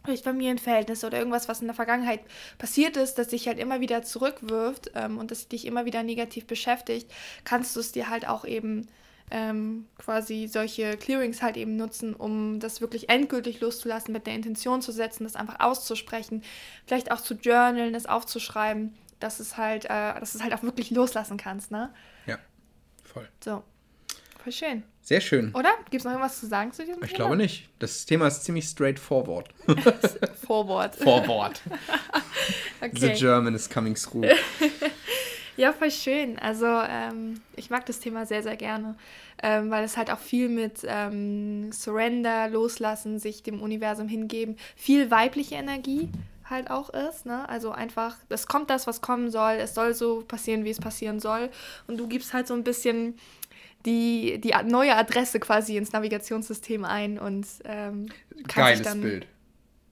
vielleicht 0.05 0.25
Familienverhältnisse 0.25 1.07
oder 1.07 1.19
irgendwas, 1.19 1.49
was 1.49 1.61
in 1.61 1.67
der 1.67 1.75
Vergangenheit 1.75 2.21
passiert 2.59 2.97
ist, 2.97 3.15
das 3.15 3.29
dich 3.29 3.49
halt 3.49 3.59
immer 3.59 3.81
wieder 3.81 4.03
zurückwirft 4.03 4.91
ähm, 4.95 5.19
und 5.19 5.31
das 5.31 5.49
dich 5.49 5.67
immer 5.67 5.87
wieder 5.87 6.03
negativ 6.03 6.47
beschäftigt, 6.47 7.11
kannst 7.45 7.75
du 7.75 7.81
es 7.81 7.93
dir 7.93 8.09
halt 8.09 8.29
auch 8.29 8.45
eben 8.45 8.87
ähm, 9.31 9.87
quasi 9.99 10.47
solche 10.47 10.97
Clearings 10.97 11.43
halt 11.43 11.57
eben 11.57 11.77
nutzen, 11.77 12.15
um 12.15 12.61
das 12.61 12.81
wirklich 12.81 13.09
endgültig 13.09 13.61
loszulassen, 13.61 14.13
mit 14.13 14.27
der 14.27 14.35
Intention 14.35 14.83
zu 14.83 14.93
setzen, 14.93 15.25
das 15.25 15.37
einfach 15.37 15.61
auszusprechen, 15.61 16.43
vielleicht 16.87 17.11
auch 17.11 17.21
zu 17.21 17.35
journalen, 17.35 17.95
das 17.95 18.07
aufzuschreiben, 18.07 18.95
dass 19.21 19.41
es 19.41 19.57
halt, 19.57 19.87
äh, 19.87 19.89
dass 20.21 20.35
es 20.35 20.43
halt 20.43 20.53
auch 20.53 20.63
wirklich 20.63 20.91
loslassen 20.91 21.39
kannst, 21.39 21.71
ne? 21.71 21.93
Ja, 22.27 22.39
voll. 23.03 23.29
So, 23.43 23.63
voll 24.43 24.53
schön. 24.53 24.83
Sehr 25.05 25.21
schön. 25.21 25.55
Oder? 25.55 25.69
Gibt 25.91 26.01
es 26.01 26.05
noch 26.05 26.13
irgendwas 26.13 26.41
zu 26.41 26.47
sagen 26.47 26.73
zu 26.73 26.83
diesem 26.83 26.95
ich 26.95 27.01
Thema? 27.01 27.11
Ich 27.11 27.15
glaube 27.15 27.37
nicht. 27.37 27.69
Das 27.79 28.07
Thema 28.07 28.27
ist 28.27 28.43
ziemlich 28.43 28.65
straightforward. 28.65 29.51
Forward. 30.47 30.97
Forward. 30.97 31.61
okay. 32.81 32.91
The 32.95 33.09
German 33.13 33.55
is 33.55 33.69
coming 33.69 33.95
through. 33.95 34.25
ja, 35.59 35.75
voll 35.75 35.91
schön. 35.91 36.39
Also 36.39 36.65
ähm, 36.65 37.43
ich 37.55 37.69
mag 37.69 37.85
das 37.85 38.01
Thema 38.01 38.25
sehr, 38.25 38.43
sehr 38.43 38.57
gerne, 38.57 38.95
ähm, 39.43 39.71
weil 39.71 39.85
es 39.85 39.99
halt 39.99 40.11
auch 40.11 40.19
viel 40.19 40.49
mit 40.49 40.79
ähm, 40.87 41.71
Surrender, 41.71 42.49
Loslassen, 42.49 43.19
sich 43.19 43.43
dem 43.43 43.61
Universum 43.61 44.09
hingeben, 44.09 44.57
viel 44.75 45.11
weibliche 45.11 45.57
Energie 45.57 46.09
halt 46.49 46.71
auch 46.71 46.89
ist. 46.91 47.27
Ne? 47.27 47.47
Also 47.49 47.73
einfach, 47.73 48.17
es 48.31 48.47
kommt 48.47 48.71
das, 48.71 48.87
was 48.87 49.03
kommen 49.03 49.31
soll, 49.31 49.53
es 49.55 49.75
soll 49.75 49.93
so 49.93 50.23
passieren, 50.23 50.65
wie 50.65 50.71
es 50.71 50.81
passieren 50.81 51.21
soll. 51.21 51.51
Und 51.87 51.99
du 51.99 52.09
gibst 52.09 52.33
halt 52.33 52.47
so 52.47 52.55
ein 52.55 52.65
bisschen 52.65 53.19
die, 53.87 54.41
die 54.41 54.55
neue 54.67 54.97
Adresse 54.97 55.41
quasi 55.41 55.77
ins 55.77 55.93
Navigationssystem 55.93 56.85
ein 56.85 57.19
und 57.19 57.47
ähm, 57.65 58.07
Geiles 58.49 58.83
dann, 58.83 59.01
Bild. 59.01 59.27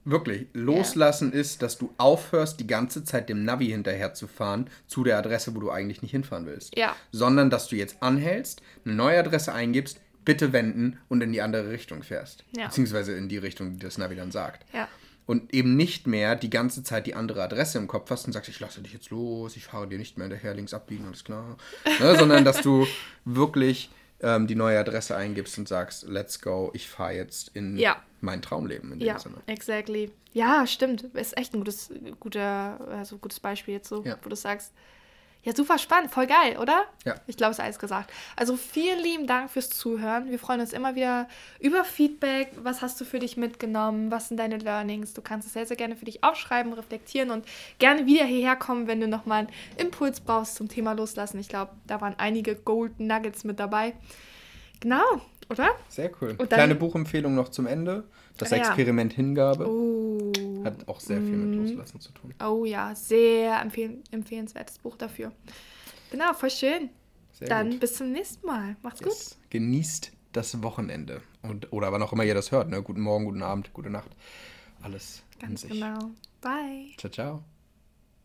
Wirklich. 0.05 0.47
Loslassen 0.53 1.31
yeah. 1.31 1.39
ist, 1.39 1.61
dass 1.61 1.77
du 1.77 1.93
aufhörst, 1.97 2.59
die 2.59 2.67
ganze 2.67 3.03
Zeit 3.03 3.29
dem 3.29 3.45
Navi 3.45 3.67
hinterher 3.67 4.13
zu 4.13 4.27
fahren 4.27 4.69
zu 4.87 5.03
der 5.03 5.17
Adresse, 5.17 5.55
wo 5.55 5.59
du 5.59 5.71
eigentlich 5.71 6.01
nicht 6.01 6.11
hinfahren 6.11 6.45
willst. 6.45 6.77
Ja. 6.77 6.95
Sondern, 7.11 7.49
dass 7.49 7.67
du 7.67 7.75
jetzt 7.75 7.97
anhältst, 8.01 8.61
eine 8.85 8.95
neue 8.95 9.19
Adresse 9.19 9.53
eingibst, 9.53 10.01
bitte 10.25 10.53
wenden 10.53 10.99
und 11.09 11.21
in 11.21 11.31
die 11.31 11.41
andere 11.41 11.69
Richtung 11.69 12.03
fährst. 12.03 12.43
Ja. 12.55 12.67
Beziehungsweise 12.67 13.13
in 13.13 13.29
die 13.29 13.37
Richtung, 13.37 13.73
die 13.73 13.79
das 13.79 13.97
Navi 13.97 14.15
dann 14.15 14.31
sagt. 14.31 14.65
Ja. 14.73 14.87
Und 15.25 15.53
eben 15.53 15.77
nicht 15.77 16.05
mehr 16.05 16.35
die 16.35 16.49
ganze 16.49 16.83
Zeit 16.83 17.07
die 17.07 17.15
andere 17.15 17.43
Adresse 17.43 17.77
im 17.77 17.87
Kopf 17.87 18.09
hast 18.09 18.25
und 18.25 18.33
sagst, 18.33 18.49
ich 18.49 18.59
lasse 18.59 18.81
dich 18.81 18.91
jetzt 18.93 19.09
los, 19.09 19.55
ich 19.55 19.65
fahre 19.65 19.87
dir 19.87 19.97
nicht 19.97 20.17
mehr 20.17 20.27
hinterher, 20.27 20.53
links 20.53 20.73
abbiegen, 20.73 21.05
alles 21.05 21.23
klar. 21.23 21.57
ne, 21.99 22.15
sondern 22.19 22.43
dass 22.43 22.61
du 22.61 22.85
wirklich 23.23 23.89
ähm, 24.19 24.47
die 24.47 24.55
neue 24.55 24.79
Adresse 24.79 25.15
eingibst 25.15 25.57
und 25.57 25.67
sagst, 25.67 26.03
let's 26.07 26.41
go, 26.41 26.71
ich 26.73 26.89
fahre 26.89 27.13
jetzt 27.13 27.51
in 27.53 27.77
ja. 27.77 28.01
mein 28.21 28.41
Traumleben 28.41 28.91
in 28.91 28.99
dem 28.99 29.07
ja, 29.07 29.19
Sinne. 29.19 29.35
exactly. 29.47 30.11
Ja, 30.33 30.65
stimmt. 30.65 31.03
Ist 31.13 31.37
echt 31.37 31.53
ein 31.53 31.59
gutes, 31.59 31.91
guter, 32.19 32.79
also 32.89 33.17
gutes 33.17 33.39
Beispiel 33.39 33.75
jetzt 33.75 33.89
so, 33.89 34.03
ja. 34.03 34.17
wo 34.23 34.29
du 34.29 34.35
sagst, 34.35 34.73
ja, 35.43 35.53
super 35.53 35.77
spannend, 35.77 36.09
voll 36.11 36.25
geil, 36.25 36.57
oder? 36.57 36.85
Ja. 37.03 37.15
Ich 37.27 37.35
glaube, 37.35 37.51
es 37.51 37.57
ist 37.57 37.63
alles 37.63 37.79
gesagt. 37.79 38.11
Also 38.37 38.55
vielen 38.55 38.99
lieben 38.99 39.27
Dank 39.27 39.51
fürs 39.51 39.69
Zuhören. 39.69 40.29
Wir 40.31 40.39
freuen 40.39 40.61
uns 40.61 40.71
immer 40.71 40.95
wieder 40.95 41.27
über 41.59 41.83
Feedback. 41.83 42.51
Was 42.55 42.81
hast 42.81 42.99
du 43.01 43.05
für 43.05 43.19
dich 43.19 43.35
mitgenommen? 43.35 44.09
Was 44.09 44.29
sind 44.29 44.37
deine 44.37 44.57
Learnings? 44.57 45.13
Du 45.13 45.21
kannst 45.21 45.45
es 45.47 45.53
sehr, 45.53 45.65
sehr 45.65 45.75
gerne 45.75 45.97
für 45.97 46.05
dich 46.05 46.23
aufschreiben, 46.23 46.71
reflektieren 46.71 47.29
und 47.29 47.45
gerne 47.77 48.05
wieder 48.05 48.23
hierher 48.23 48.55
kommen, 48.55 48.87
wenn 48.87 49.01
du 49.01 49.07
nochmal 49.07 49.39
einen 49.39 49.49
Impuls 49.77 50.21
brauchst 50.21 50.55
zum 50.55 50.69
Thema 50.69 50.93
Loslassen. 50.93 51.39
Ich 51.39 51.49
glaube, 51.49 51.73
da 51.87 51.99
waren 51.99 52.15
einige 52.17 52.55
Gold 52.55 53.01
Nuggets 53.01 53.43
mit 53.43 53.59
dabei. 53.59 53.93
Genau, 54.79 55.21
oder? 55.49 55.69
Sehr 55.89 56.11
cool. 56.21 56.35
Kleine 56.35 56.75
Buchempfehlung 56.75 57.35
noch 57.35 57.49
zum 57.49 57.67
Ende. 57.67 58.03
Das 58.37 58.51
ah, 58.51 58.57
Experiment 58.57 59.13
ja. 59.13 59.17
Hingabe 59.17 59.67
oh. 59.67 60.31
hat 60.63 60.87
auch 60.87 60.99
sehr 60.99 61.17
viel 61.21 61.35
mit 61.35 61.59
mhm. 61.59 61.67
Loslassen 61.67 61.99
zu 61.99 62.11
tun. 62.11 62.33
Oh 62.43 62.65
ja, 62.65 62.95
sehr 62.95 63.61
empfehl 63.61 64.01
empfehlenswertes 64.11 64.79
Buch 64.79 64.97
dafür. 64.97 65.31
Genau, 66.11 66.33
voll 66.33 66.49
schön. 66.49 66.89
Sehr 67.33 67.47
Dann 67.47 67.71
gut. 67.71 67.79
bis 67.79 67.95
zum 67.95 68.11
nächsten 68.11 68.45
Mal. 68.45 68.75
Macht's 68.81 69.01
yes. 69.01 69.29
gut. 69.31 69.49
Genießt 69.49 70.11
das 70.31 70.61
Wochenende. 70.63 71.21
Und, 71.41 71.71
oder 71.71 71.91
wann 71.91 72.01
auch 72.01 72.13
immer 72.13 72.23
ihr 72.23 72.35
das 72.35 72.51
hört. 72.51 72.69
Ne? 72.69 72.81
Guten 72.81 73.01
Morgen, 73.01 73.25
guten 73.25 73.43
Abend, 73.43 73.73
gute 73.73 73.89
Nacht. 73.89 74.09
Alles 74.81 75.23
Ganz 75.39 75.67
genau. 75.67 76.11
Bye. 76.41 76.91
Ciao, 76.97 77.11
ciao. 77.11 77.43